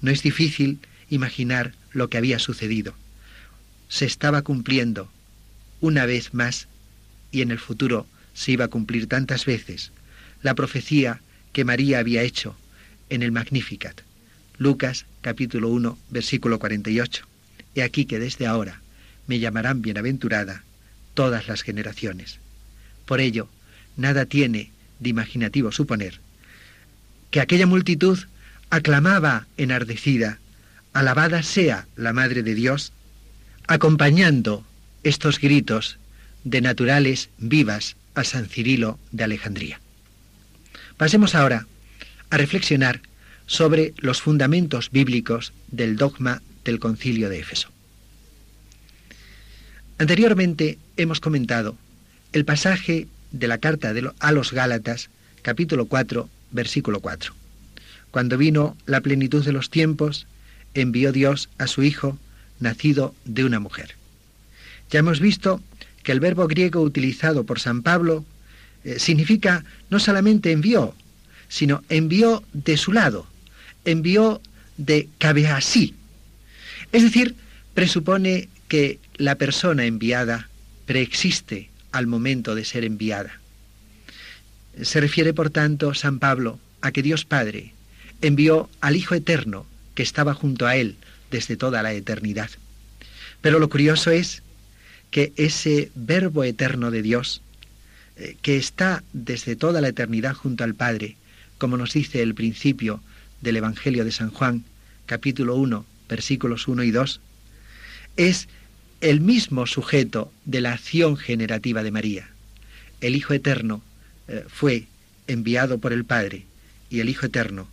No 0.01 0.11
es 0.11 0.21
difícil 0.21 0.79
imaginar 1.09 1.73
lo 1.91 2.09
que 2.09 2.17
había 2.17 2.39
sucedido. 2.39 2.93
Se 3.89 4.05
estaba 4.05 4.41
cumpliendo 4.41 5.11
una 5.79 6.05
vez 6.05 6.33
más 6.33 6.67
y 7.31 7.41
en 7.41 7.51
el 7.51 7.59
futuro 7.59 8.05
se 8.33 8.51
iba 8.51 8.65
a 8.65 8.69
cumplir 8.69 9.07
tantas 9.07 9.45
veces 9.45 9.91
la 10.41 10.55
profecía 10.55 11.21
que 11.51 11.65
María 11.65 11.99
había 11.99 12.23
hecho 12.23 12.55
en 13.09 13.23
el 13.23 13.31
Magnificat. 13.31 14.01
Lucas 14.57 15.05
capítulo 15.21 15.69
1 15.69 15.97
versículo 16.09 16.59
48. 16.59 17.25
He 17.75 17.83
aquí 17.83 18.05
que 18.05 18.19
desde 18.19 18.47
ahora 18.47 18.81
me 19.27 19.39
llamarán 19.39 19.81
bienaventurada 19.81 20.63
todas 21.13 21.47
las 21.47 21.61
generaciones. 21.61 22.39
Por 23.05 23.19
ello, 23.21 23.47
nada 23.97 24.25
tiene 24.25 24.71
de 24.99 25.09
imaginativo 25.09 25.71
suponer 25.71 26.19
que 27.31 27.41
aquella 27.41 27.65
multitud 27.65 28.19
aclamaba 28.69 29.47
enardecida, 29.57 30.39
alabada 30.93 31.41
sea 31.41 31.87
la 31.95 32.13
Madre 32.13 32.43
de 32.43 32.53
Dios, 32.53 32.91
acompañando 33.67 34.65
estos 35.03 35.39
gritos 35.39 35.97
de 36.43 36.61
naturales 36.61 37.29
vivas 37.39 37.95
a 38.15 38.23
San 38.23 38.47
Cirilo 38.47 38.99
de 39.11 39.23
Alejandría. 39.23 39.79
Pasemos 40.97 41.35
ahora 41.35 41.67
a 42.29 42.37
reflexionar 42.37 43.01
sobre 43.45 43.93
los 43.97 44.21
fundamentos 44.21 44.89
bíblicos 44.91 45.53
del 45.69 45.97
dogma 45.97 46.41
del 46.63 46.79
concilio 46.79 47.29
de 47.29 47.39
Éfeso. 47.39 47.69
Anteriormente 49.97 50.77
hemos 50.97 51.19
comentado 51.19 51.77
el 52.31 52.45
pasaje 52.45 53.07
de 53.31 53.47
la 53.47 53.57
carta 53.57 53.93
a 54.19 54.31
los 54.31 54.51
Gálatas, 54.51 55.09
capítulo 55.41 55.85
4, 55.85 56.29
versículo 56.51 56.99
4. 56.99 57.33
Cuando 58.11 58.37
vino 58.37 58.77
la 58.85 59.01
plenitud 59.01 59.43
de 59.43 59.51
los 59.51 59.69
tiempos, 59.69 60.27
envió 60.73 61.11
Dios 61.11 61.49
a 61.57 61.67
su 61.67 61.83
Hijo, 61.83 62.17
nacido 62.59 63.13
de 63.25 63.43
una 63.43 63.59
mujer. 63.59 63.95
Ya 64.89 64.99
hemos 64.99 65.19
visto 65.19 65.61
que 66.03 66.11
el 66.11 66.19
verbo 66.19 66.47
griego 66.47 66.81
utilizado 66.81 67.45
por 67.45 67.59
San 67.59 67.81
Pablo 67.81 68.25
eh, 68.83 68.99
significa 68.99 69.63
no 69.89 69.99
solamente 69.99 70.51
envió, 70.51 70.93
sino 71.47 71.83
envió 71.89 72.43
de 72.53 72.77
su 72.77 72.91
lado, 72.91 73.27
envió 73.85 74.41
de 74.77 75.07
así. 75.49 75.95
Es 76.91 77.03
decir, 77.03 77.35
presupone 77.73 78.49
que 78.67 78.99
la 79.17 79.35
persona 79.35 79.85
enviada 79.85 80.49
preexiste 80.85 81.69
al 81.91 82.07
momento 82.07 82.55
de 82.55 82.65
ser 82.65 82.83
enviada. 82.83 83.39
Se 84.81 84.99
refiere, 84.99 85.33
por 85.33 85.49
tanto, 85.49 85.93
San 85.93 86.19
Pablo 86.19 86.59
a 86.81 86.91
que 86.91 87.03
Dios 87.03 87.25
Padre 87.25 87.73
envió 88.21 88.69
al 88.81 88.95
Hijo 88.95 89.15
Eterno 89.15 89.65
que 89.95 90.03
estaba 90.03 90.33
junto 90.33 90.65
a 90.65 90.75
él 90.75 90.95
desde 91.31 91.55
toda 91.55 91.83
la 91.83 91.93
eternidad. 91.93 92.49
Pero 93.41 93.59
lo 93.59 93.69
curioso 93.69 94.11
es 94.11 94.41
que 95.13 95.31
ese 95.35 95.91
verbo 95.93 96.43
eterno 96.43 96.89
de 96.89 97.03
Dios, 97.03 97.43
eh, 98.17 98.35
que 98.41 98.57
está 98.57 99.03
desde 99.13 99.55
toda 99.55 99.79
la 99.79 99.89
eternidad 99.89 100.33
junto 100.33 100.63
al 100.63 100.73
Padre, 100.73 101.17
como 101.59 101.77
nos 101.77 101.93
dice 101.93 102.23
el 102.23 102.33
principio 102.33 102.99
del 103.39 103.57
Evangelio 103.57 104.05
de 104.05 104.11
San 104.11 104.31
Juan, 104.31 104.63
capítulo 105.05 105.55
1, 105.55 105.85
versículos 106.09 106.67
1 106.67 106.81
y 106.81 106.89
2, 106.89 107.21
es 108.17 108.47
el 109.01 109.21
mismo 109.21 109.67
sujeto 109.67 110.33
de 110.45 110.61
la 110.61 110.73
acción 110.73 111.15
generativa 111.15 111.83
de 111.83 111.91
María. 111.91 112.29
El 112.99 113.15
Hijo 113.15 113.35
Eterno 113.35 113.83
eh, 114.27 114.43
fue 114.47 114.87
enviado 115.27 115.77
por 115.77 115.93
el 115.93 116.05
Padre 116.05 116.45
y 116.89 117.01
el 117.01 117.09
Hijo 117.09 117.27
Eterno 117.27 117.67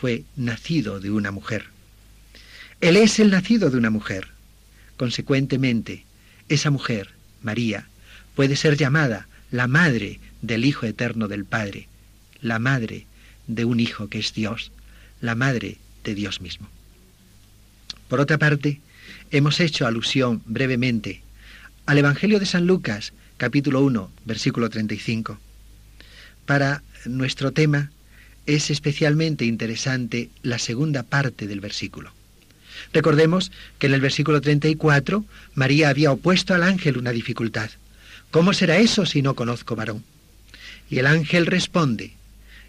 fue 0.00 0.22
nacido 0.36 1.00
de 1.00 1.10
una 1.10 1.32
mujer. 1.32 1.64
Él 2.80 2.96
es 2.96 3.18
el 3.18 3.32
nacido 3.32 3.68
de 3.68 3.78
una 3.78 3.90
mujer. 3.90 4.28
Consecuentemente, 4.96 6.04
esa 6.48 6.70
mujer, 6.70 7.10
María, 7.42 7.86
puede 8.34 8.56
ser 8.56 8.76
llamada 8.76 9.28
la 9.50 9.66
madre 9.66 10.20
del 10.42 10.64
Hijo 10.64 10.86
Eterno 10.86 11.28
del 11.28 11.44
Padre, 11.44 11.88
la 12.40 12.58
madre 12.58 13.06
de 13.46 13.64
un 13.64 13.80
Hijo 13.80 14.08
que 14.08 14.18
es 14.18 14.34
Dios, 14.34 14.72
la 15.20 15.34
madre 15.34 15.78
de 16.02 16.14
Dios 16.14 16.40
mismo. 16.40 16.68
Por 18.08 18.20
otra 18.20 18.38
parte, 18.38 18.80
hemos 19.30 19.60
hecho 19.60 19.86
alusión 19.86 20.42
brevemente 20.44 21.22
al 21.86 21.98
Evangelio 21.98 22.38
de 22.38 22.46
San 22.46 22.66
Lucas, 22.66 23.12
capítulo 23.36 23.82
1, 23.82 24.10
versículo 24.24 24.70
35. 24.70 25.38
Para 26.46 26.82
nuestro 27.06 27.52
tema 27.52 27.90
es 28.46 28.70
especialmente 28.70 29.44
interesante 29.44 30.30
la 30.42 30.58
segunda 30.58 31.02
parte 31.02 31.46
del 31.46 31.60
versículo. 31.60 32.12
Recordemos 32.92 33.52
que 33.78 33.86
en 33.86 33.94
el 33.94 34.00
versículo 34.00 34.40
34 34.40 35.24
María 35.54 35.88
había 35.88 36.12
opuesto 36.12 36.54
al 36.54 36.62
ángel 36.62 36.98
una 36.98 37.10
dificultad. 37.12 37.70
¿Cómo 38.30 38.52
será 38.52 38.78
eso 38.78 39.06
si 39.06 39.22
no 39.22 39.34
conozco 39.34 39.76
varón? 39.76 40.04
Y 40.90 40.98
el 40.98 41.06
ángel 41.06 41.46
responde, 41.46 42.12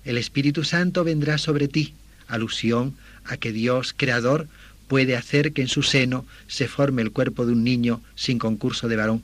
el 0.03 0.17
Espíritu 0.17 0.63
Santo 0.63 1.03
vendrá 1.03 1.37
sobre 1.37 1.67
ti, 1.67 1.93
alusión 2.27 2.95
a 3.23 3.37
que 3.37 3.51
Dios, 3.51 3.93
Creador, 3.97 4.47
puede 4.87 5.15
hacer 5.15 5.51
que 5.51 5.63
en 5.63 5.67
su 5.67 5.83
seno 5.83 6.25
se 6.47 6.67
forme 6.67 7.01
el 7.01 7.11
cuerpo 7.11 7.45
de 7.45 7.53
un 7.53 7.63
niño 7.63 8.01
sin 8.15 8.37
concurso 8.37 8.87
de 8.87 8.95
varón. 8.95 9.23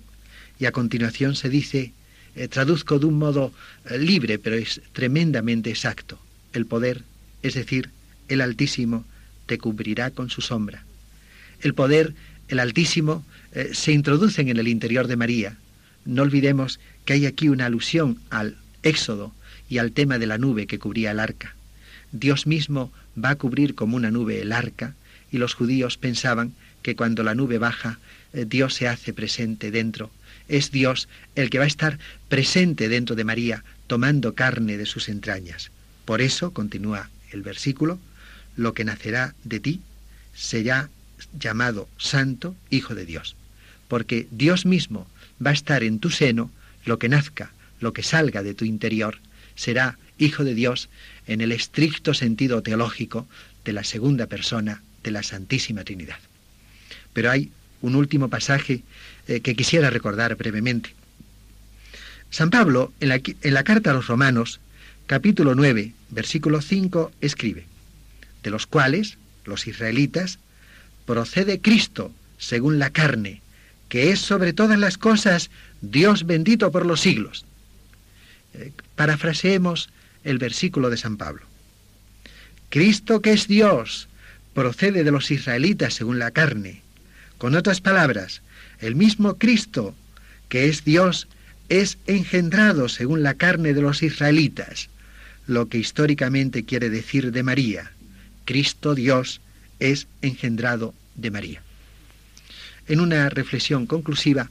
Y 0.59 0.65
a 0.65 0.71
continuación 0.71 1.35
se 1.35 1.49
dice, 1.49 1.93
eh, 2.35 2.47
traduzco 2.47 2.99
de 2.99 3.05
un 3.05 3.17
modo 3.17 3.53
eh, 3.89 3.97
libre, 3.97 4.39
pero 4.39 4.55
es 4.55 4.81
tremendamente 4.93 5.69
exacto, 5.69 6.19
el 6.53 6.65
poder, 6.65 7.03
es 7.43 7.53
decir, 7.53 7.89
el 8.27 8.41
Altísimo, 8.41 9.05
cubrirá 9.57 10.11
con 10.11 10.29
su 10.29 10.41
sombra. 10.41 10.83
El 11.61 11.73
poder, 11.73 12.13
el 12.47 12.59
Altísimo, 12.59 13.25
eh, 13.53 13.71
se 13.73 13.91
introduce 13.91 14.41
en 14.41 14.49
el 14.49 14.67
interior 14.67 15.07
de 15.07 15.15
María. 15.15 15.57
No 16.05 16.23
olvidemos 16.23 16.79
que 17.05 17.13
hay 17.13 17.25
aquí 17.25 17.49
una 17.49 17.67
alusión 17.67 18.19
al 18.29 18.57
Éxodo 18.83 19.33
y 19.69 19.77
al 19.77 19.91
tema 19.91 20.17
de 20.19 20.27
la 20.27 20.37
nube 20.37 20.67
que 20.67 20.79
cubría 20.79 21.11
el 21.11 21.19
arca. 21.19 21.55
Dios 22.11 22.47
mismo 22.47 22.91
va 23.21 23.31
a 23.31 23.35
cubrir 23.35 23.75
como 23.75 23.95
una 23.95 24.11
nube 24.11 24.41
el 24.41 24.51
arca, 24.51 24.95
y 25.31 25.37
los 25.37 25.53
judíos 25.53 25.97
pensaban 25.97 26.53
que 26.81 26.95
cuando 26.95 27.23
la 27.23 27.35
nube 27.35 27.57
baja, 27.57 27.99
eh, 28.33 28.45
Dios 28.47 28.73
se 28.73 28.87
hace 28.87 29.13
presente 29.13 29.71
dentro. 29.71 30.11
Es 30.47 30.71
Dios 30.71 31.07
el 31.35 31.49
que 31.49 31.59
va 31.59 31.63
a 31.63 31.67
estar 31.67 31.99
presente 32.27 32.89
dentro 32.89 33.15
de 33.15 33.23
María, 33.23 33.63
tomando 33.87 34.33
carne 34.35 34.77
de 34.77 34.85
sus 34.85 35.07
entrañas. 35.07 35.71
Por 36.05 36.21
eso, 36.21 36.51
continúa 36.51 37.09
el 37.31 37.41
versículo, 37.41 37.99
lo 38.55 38.73
que 38.73 38.83
nacerá 38.83 39.35
de 39.43 39.59
ti 39.59 39.81
será 40.35 40.89
llamado 41.37 41.87
Santo 41.97 42.55
Hijo 42.69 42.95
de 42.95 43.05
Dios, 43.05 43.35
porque 43.87 44.27
Dios 44.31 44.65
mismo 44.65 45.07
va 45.45 45.51
a 45.51 45.53
estar 45.53 45.83
en 45.83 45.99
tu 45.99 46.09
seno, 46.09 46.51
lo 46.85 46.99
que 46.99 47.09
nazca, 47.09 47.51
lo 47.79 47.93
que 47.93 48.03
salga 48.03 48.43
de 48.43 48.53
tu 48.53 48.65
interior, 48.65 49.19
será 49.55 49.97
Hijo 50.17 50.43
de 50.43 50.53
Dios 50.53 50.89
en 51.27 51.41
el 51.41 51.51
estricto 51.51 52.13
sentido 52.13 52.61
teológico 52.61 53.27
de 53.65 53.73
la 53.73 53.83
segunda 53.83 54.27
persona 54.27 54.83
de 55.03 55.11
la 55.11 55.23
Santísima 55.23 55.83
Trinidad. 55.83 56.19
Pero 57.13 57.31
hay 57.31 57.51
un 57.81 57.95
último 57.95 58.29
pasaje 58.29 58.83
eh, 59.27 59.41
que 59.41 59.55
quisiera 59.55 59.89
recordar 59.89 60.35
brevemente. 60.35 60.93
San 62.29 62.49
Pablo, 62.49 62.93
en 62.99 63.09
la, 63.09 63.15
en 63.15 63.53
la 63.53 63.63
carta 63.63 63.91
a 63.91 63.93
los 63.93 64.07
Romanos, 64.07 64.59
capítulo 65.07 65.55
9, 65.55 65.91
versículo 66.11 66.61
5, 66.61 67.11
escribe, 67.19 67.65
de 68.43 68.49
los 68.49 68.67
cuales, 68.67 69.17
los 69.45 69.67
israelitas, 69.67 70.39
procede 71.05 71.61
Cristo, 71.61 72.11
según 72.37 72.79
la 72.79 72.89
carne, 72.89 73.41
que 73.89 74.11
es 74.11 74.19
sobre 74.19 74.53
todas 74.53 74.79
las 74.79 74.97
cosas 74.97 75.49
Dios 75.81 76.25
bendito 76.25 76.71
por 76.71 76.85
los 76.85 77.01
siglos. 77.01 77.45
Eh, 78.53 78.71
parafraseemos 78.95 79.89
el 80.23 80.37
versículo 80.37 80.89
de 80.89 80.97
San 80.97 81.17
Pablo. 81.17 81.45
Cristo 82.69 83.21
que 83.21 83.33
es 83.33 83.47
Dios, 83.47 84.07
procede 84.53 85.03
de 85.03 85.11
los 85.11 85.31
israelitas 85.31 85.93
según 85.93 86.19
la 86.19 86.31
carne. 86.31 86.81
Con 87.37 87.55
otras 87.55 87.81
palabras, 87.81 88.41
el 88.79 88.95
mismo 88.95 89.37
Cristo, 89.37 89.95
que 90.49 90.67
es 90.67 90.83
Dios, 90.83 91.27
es 91.69 91.97
engendrado 92.07 92.89
según 92.89 93.23
la 93.23 93.33
carne 93.33 93.73
de 93.73 93.81
los 93.81 94.03
israelitas, 94.03 94.89
lo 95.47 95.67
que 95.67 95.77
históricamente 95.77 96.65
quiere 96.65 96.89
decir 96.89 97.31
de 97.31 97.43
María. 97.43 97.91
Cristo 98.45 98.95
Dios 98.95 99.41
es 99.79 100.07
engendrado 100.21 100.93
de 101.15 101.31
María. 101.31 101.61
En 102.87 102.99
una 102.99 103.29
reflexión 103.29 103.85
conclusiva, 103.85 104.49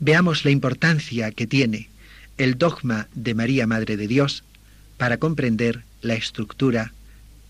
veamos 0.00 0.44
la 0.44 0.50
importancia 0.50 1.30
que 1.32 1.46
tiene 1.46 1.88
el 2.38 2.56
dogma 2.56 3.08
de 3.14 3.34
María, 3.34 3.66
Madre 3.66 3.96
de 3.96 4.06
Dios, 4.06 4.44
para 4.96 5.18
comprender 5.18 5.82
la 6.02 6.14
estructura 6.14 6.92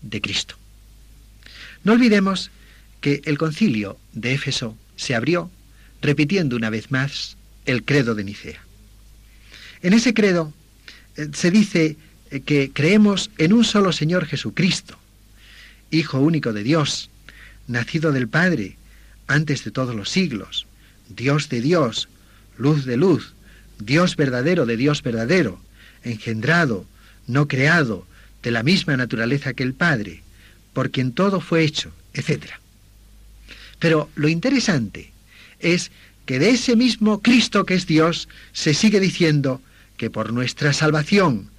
de 0.01 0.21
Cristo. 0.21 0.55
No 1.83 1.93
olvidemos 1.93 2.51
que 3.01 3.21
el 3.25 3.37
concilio 3.37 3.97
de 4.13 4.33
Éfeso 4.33 4.77
se 4.95 5.15
abrió 5.15 5.49
repitiendo 6.01 6.55
una 6.55 6.69
vez 6.69 6.91
más 6.91 7.37
el 7.65 7.83
credo 7.83 8.15
de 8.15 8.23
Nicea. 8.23 8.61
En 9.81 9.93
ese 9.93 10.13
credo 10.13 10.53
eh, 11.15 11.29
se 11.33 11.51
dice 11.51 11.97
que 12.45 12.71
creemos 12.73 13.31
en 13.37 13.53
un 13.53 13.63
solo 13.63 13.91
Señor 13.91 14.25
Jesucristo, 14.25 14.97
Hijo 15.91 16.19
único 16.19 16.53
de 16.53 16.63
Dios, 16.63 17.09
nacido 17.67 18.11
del 18.11 18.27
Padre 18.27 18.77
antes 19.27 19.63
de 19.63 19.71
todos 19.71 19.95
los 19.95 20.09
siglos, 20.09 20.67
Dios 21.09 21.49
de 21.49 21.61
Dios, 21.61 22.09
luz 22.57 22.85
de 22.85 22.97
luz, 22.97 23.33
Dios 23.79 24.15
verdadero 24.15 24.65
de 24.65 24.77
Dios 24.77 25.01
verdadero, 25.01 25.59
engendrado, 26.03 26.85
no 27.25 27.47
creado, 27.47 28.05
de 28.43 28.51
la 28.51 28.63
misma 28.63 28.97
naturaleza 28.97 29.53
que 29.53 29.63
el 29.63 29.73
Padre, 29.73 30.21
por 30.73 30.91
quien 30.91 31.11
todo 31.11 31.41
fue 31.41 31.63
hecho, 31.63 31.91
etc. 32.13 32.45
Pero 33.79 34.09
lo 34.15 34.29
interesante 34.29 35.11
es 35.59 35.91
que 36.25 36.39
de 36.39 36.51
ese 36.51 36.75
mismo 36.75 37.21
Cristo 37.21 37.65
que 37.65 37.73
es 37.73 37.87
Dios 37.87 38.29
se 38.53 38.73
sigue 38.73 38.99
diciendo 38.99 39.61
que 39.97 40.09
por 40.09 40.31
nuestra 40.31 40.73
salvación 40.73 41.49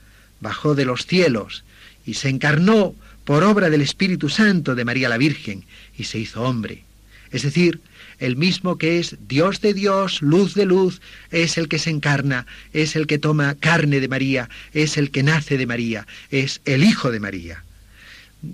bajó 0.40 0.74
de 0.74 0.84
los 0.84 1.06
cielos 1.06 1.64
y 2.06 2.14
se 2.14 2.28
encarnó 2.28 2.94
por 3.24 3.44
obra 3.44 3.70
del 3.70 3.82
Espíritu 3.82 4.28
Santo 4.28 4.74
de 4.74 4.84
María 4.84 5.08
la 5.08 5.18
Virgen 5.18 5.64
y 5.96 6.04
se 6.04 6.18
hizo 6.18 6.42
hombre. 6.42 6.82
Es 7.30 7.42
decir, 7.42 7.80
el 8.18 8.36
mismo 8.36 8.76
que 8.76 8.98
es 8.98 9.16
Dios 9.28 9.60
de 9.60 9.72
Dios, 9.72 10.20
luz 10.20 10.54
de 10.54 10.66
luz, 10.66 11.00
es 11.30 11.56
el 11.56 11.68
que 11.68 11.78
se 11.78 11.90
encarna, 11.90 12.46
es 12.72 12.96
el 12.96 13.06
que 13.06 13.18
toma 13.18 13.54
carne 13.54 14.00
de 14.00 14.08
María, 14.08 14.50
es 14.74 14.96
el 14.98 15.10
que 15.10 15.22
nace 15.22 15.56
de 15.56 15.66
María, 15.66 16.06
es 16.30 16.60
el 16.64 16.84
Hijo 16.84 17.10
de 17.10 17.20
María. 17.20 17.64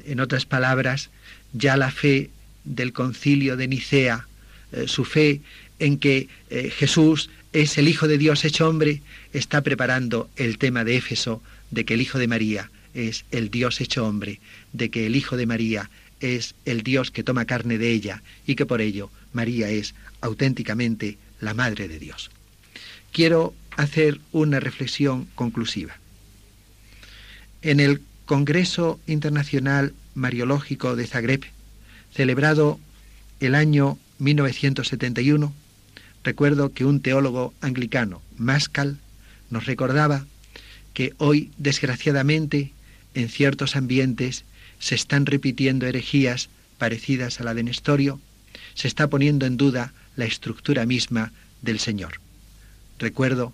En 0.07 0.21
otras 0.21 0.47
palabras, 0.47 1.11
ya 1.53 1.77
la 1.77 1.91
fe 1.91 2.31
del 2.65 2.93
concilio 2.93 3.57
de 3.57 3.69
Nicea, 3.69 4.27
eh, 4.73 4.85
su 4.87 5.05
fe 5.05 5.41
en 5.79 5.99
que 5.99 6.29
eh, 6.51 6.71
Jesús 6.71 7.31
es 7.53 7.79
el 7.79 7.89
Hijo 7.89 8.09
de 8.09 8.19
Dios 8.19 8.45
hecho 8.45 8.69
hombre, 8.69 9.03
está 9.33 9.63
preparando 9.63 10.29
el 10.37 10.59
tema 10.59 10.85
de 10.85 10.97
Éfeso 10.97 11.43
de 11.71 11.85
que 11.85 11.95
el 11.95 12.01
Hijo 12.01 12.19
de 12.19 12.29
María 12.29 12.71
es 12.95 13.25
el 13.31 13.51
Dios 13.51 13.81
hecho 13.81 14.07
hombre, 14.07 14.41
de 14.73 14.91
que 14.91 15.07
el 15.07 15.17
Hijo 15.17 15.37
de 15.37 15.47
María 15.47 15.91
es 16.21 16.55
el 16.65 16.83
Dios 16.83 17.11
que 17.11 17.23
toma 17.23 17.45
carne 17.45 17.79
de 17.79 17.91
ella 17.93 18.23
y 18.47 18.55
que 18.55 18.67
por 18.67 18.81
ello 18.81 19.11
María 19.33 19.69
es 19.69 19.95
auténticamente 20.21 21.19
la 21.41 21.55
Madre 21.55 21.89
de 21.89 21.99
Dios. 21.99 22.31
Quiero 23.13 23.55
hacer 23.77 24.21
una 24.33 24.61
reflexión 24.61 25.27
conclusiva. 25.35 25.99
En 27.63 27.81
el 27.81 28.01
Congreso 28.25 28.99
Internacional 29.07 29.95
Mariológico 30.15 30.97
de 30.97 31.07
Zagreb, 31.07 31.45
celebrado 32.13 32.81
el 33.41 33.55
año 33.55 33.99
1971, 34.19 35.53
recuerdo 36.25 36.73
que 36.73 36.85
un 36.85 37.01
teólogo 37.01 37.53
anglicano, 37.61 38.23
Mascal, 38.39 38.99
nos 39.51 39.67
recordaba 39.67 40.27
que 40.97 41.13
hoy, 41.19 41.51
desgraciadamente, 41.59 42.73
en 43.13 43.29
ciertos 43.29 43.77
ambientes 43.77 44.45
se 44.79 44.95
están 44.95 45.27
repitiendo 45.27 45.85
herejías 45.87 46.49
parecidas 46.79 47.39
a 47.39 47.45
la 47.45 47.53
de 47.53 47.65
Nestorio, 47.65 48.19
se 48.73 48.89
está 48.89 49.07
poniendo 49.07 49.45
en 49.45 49.59
duda 49.59 49.93
la 50.17 50.25
estructura 50.25 50.87
misma 50.87 51.35
del 51.61 51.81
Señor. 51.81 52.19
Recuerdo 52.99 53.53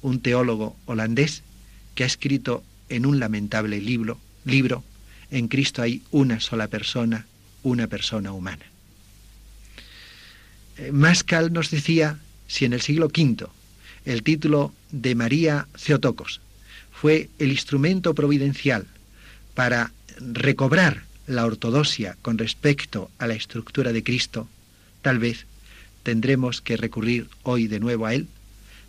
un 0.00 0.20
teólogo 0.20 0.76
holandés 0.86 1.42
que 1.94 2.04
ha 2.04 2.06
escrito 2.06 2.64
en 2.88 3.04
un 3.04 3.20
lamentable 3.20 3.82
libro, 3.82 4.18
libro 4.46 4.82
En 5.30 5.48
Cristo 5.48 5.82
hay 5.82 6.00
una 6.10 6.40
sola 6.40 6.68
persona, 6.68 7.26
una 7.64 7.86
persona 7.88 8.32
humana. 8.32 8.64
Eh, 10.78 10.90
Mascal 10.90 11.52
nos 11.52 11.70
decía 11.70 12.18
si 12.46 12.64
en 12.64 12.72
el 12.72 12.80
siglo 12.80 13.08
V 13.08 13.46
el 14.06 14.22
título 14.22 14.72
de 14.90 15.14
María 15.14 15.68
Theotokos 15.84 16.40
fue 17.00 17.28
el 17.38 17.52
instrumento 17.52 18.12
providencial 18.12 18.86
para 19.54 19.92
recobrar 20.18 21.04
la 21.28 21.46
ortodoxia 21.46 22.16
con 22.22 22.38
respecto 22.38 23.08
a 23.18 23.28
la 23.28 23.34
estructura 23.34 23.92
de 23.92 24.02
Cristo, 24.02 24.48
tal 25.02 25.20
vez 25.20 25.46
tendremos 26.02 26.60
que 26.60 26.76
recurrir 26.76 27.28
hoy 27.44 27.68
de 27.68 27.78
nuevo 27.78 28.06
a 28.06 28.14
él 28.14 28.26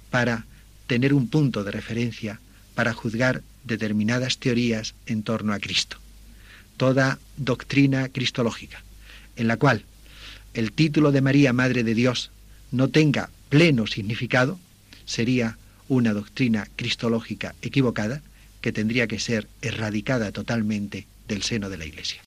para 0.10 0.46
tener 0.88 1.14
un 1.14 1.30
punto 1.30 1.64
de 1.64 1.72
referencia 1.72 2.40
para 2.74 2.94
juzgar 2.94 3.44
determinadas 3.64 4.40
teorías 4.40 4.96
en 5.06 5.22
torno 5.22 5.54
a 5.54 5.60
Cristo. 5.60 5.98
Toda 6.78 7.20
doctrina 7.38 8.10
cristológica, 8.10 8.82
en 9.36 9.48
la 9.48 9.58
cual 9.58 9.84
el 10.56 10.72
título 10.72 11.12
de 11.12 11.22
María, 11.22 11.54
Madre 11.54 11.84
de 11.84 11.94
Dios, 11.94 12.32
no 12.72 12.88
tenga 12.88 13.30
pleno 13.50 13.86
significado, 13.86 14.58
sería 15.06 15.58
una 15.90 16.14
doctrina 16.14 16.68
cristológica 16.78 17.56
equivocada 17.62 18.22
que 18.62 18.72
tendría 18.72 19.08
que 19.08 19.20
ser 19.20 19.48
erradicada 19.62 20.32
totalmente 20.32 21.08
del 21.28 21.44
seno 21.44 21.70
de 21.70 21.78
la 21.78 21.86
Iglesia. 21.86 22.22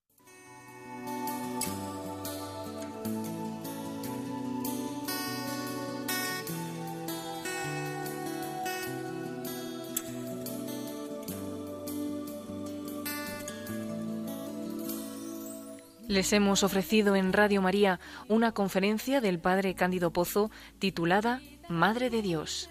Les 16.08 16.30
hemos 16.34 16.62
ofrecido 16.62 17.16
en 17.16 17.32
Radio 17.32 17.62
María 17.62 17.98
una 18.28 18.52
conferencia 18.52 19.22
del 19.22 19.38
Padre 19.38 19.74
Cándido 19.74 20.10
Pozo 20.10 20.50
titulada 20.78 21.40
Madre 21.70 22.10
de 22.10 22.20
Dios. 22.20 22.68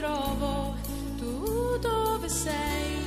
ritrovo, 0.00 0.74
tu 1.18 1.78
dove 1.78 2.28
sei? 2.28 2.99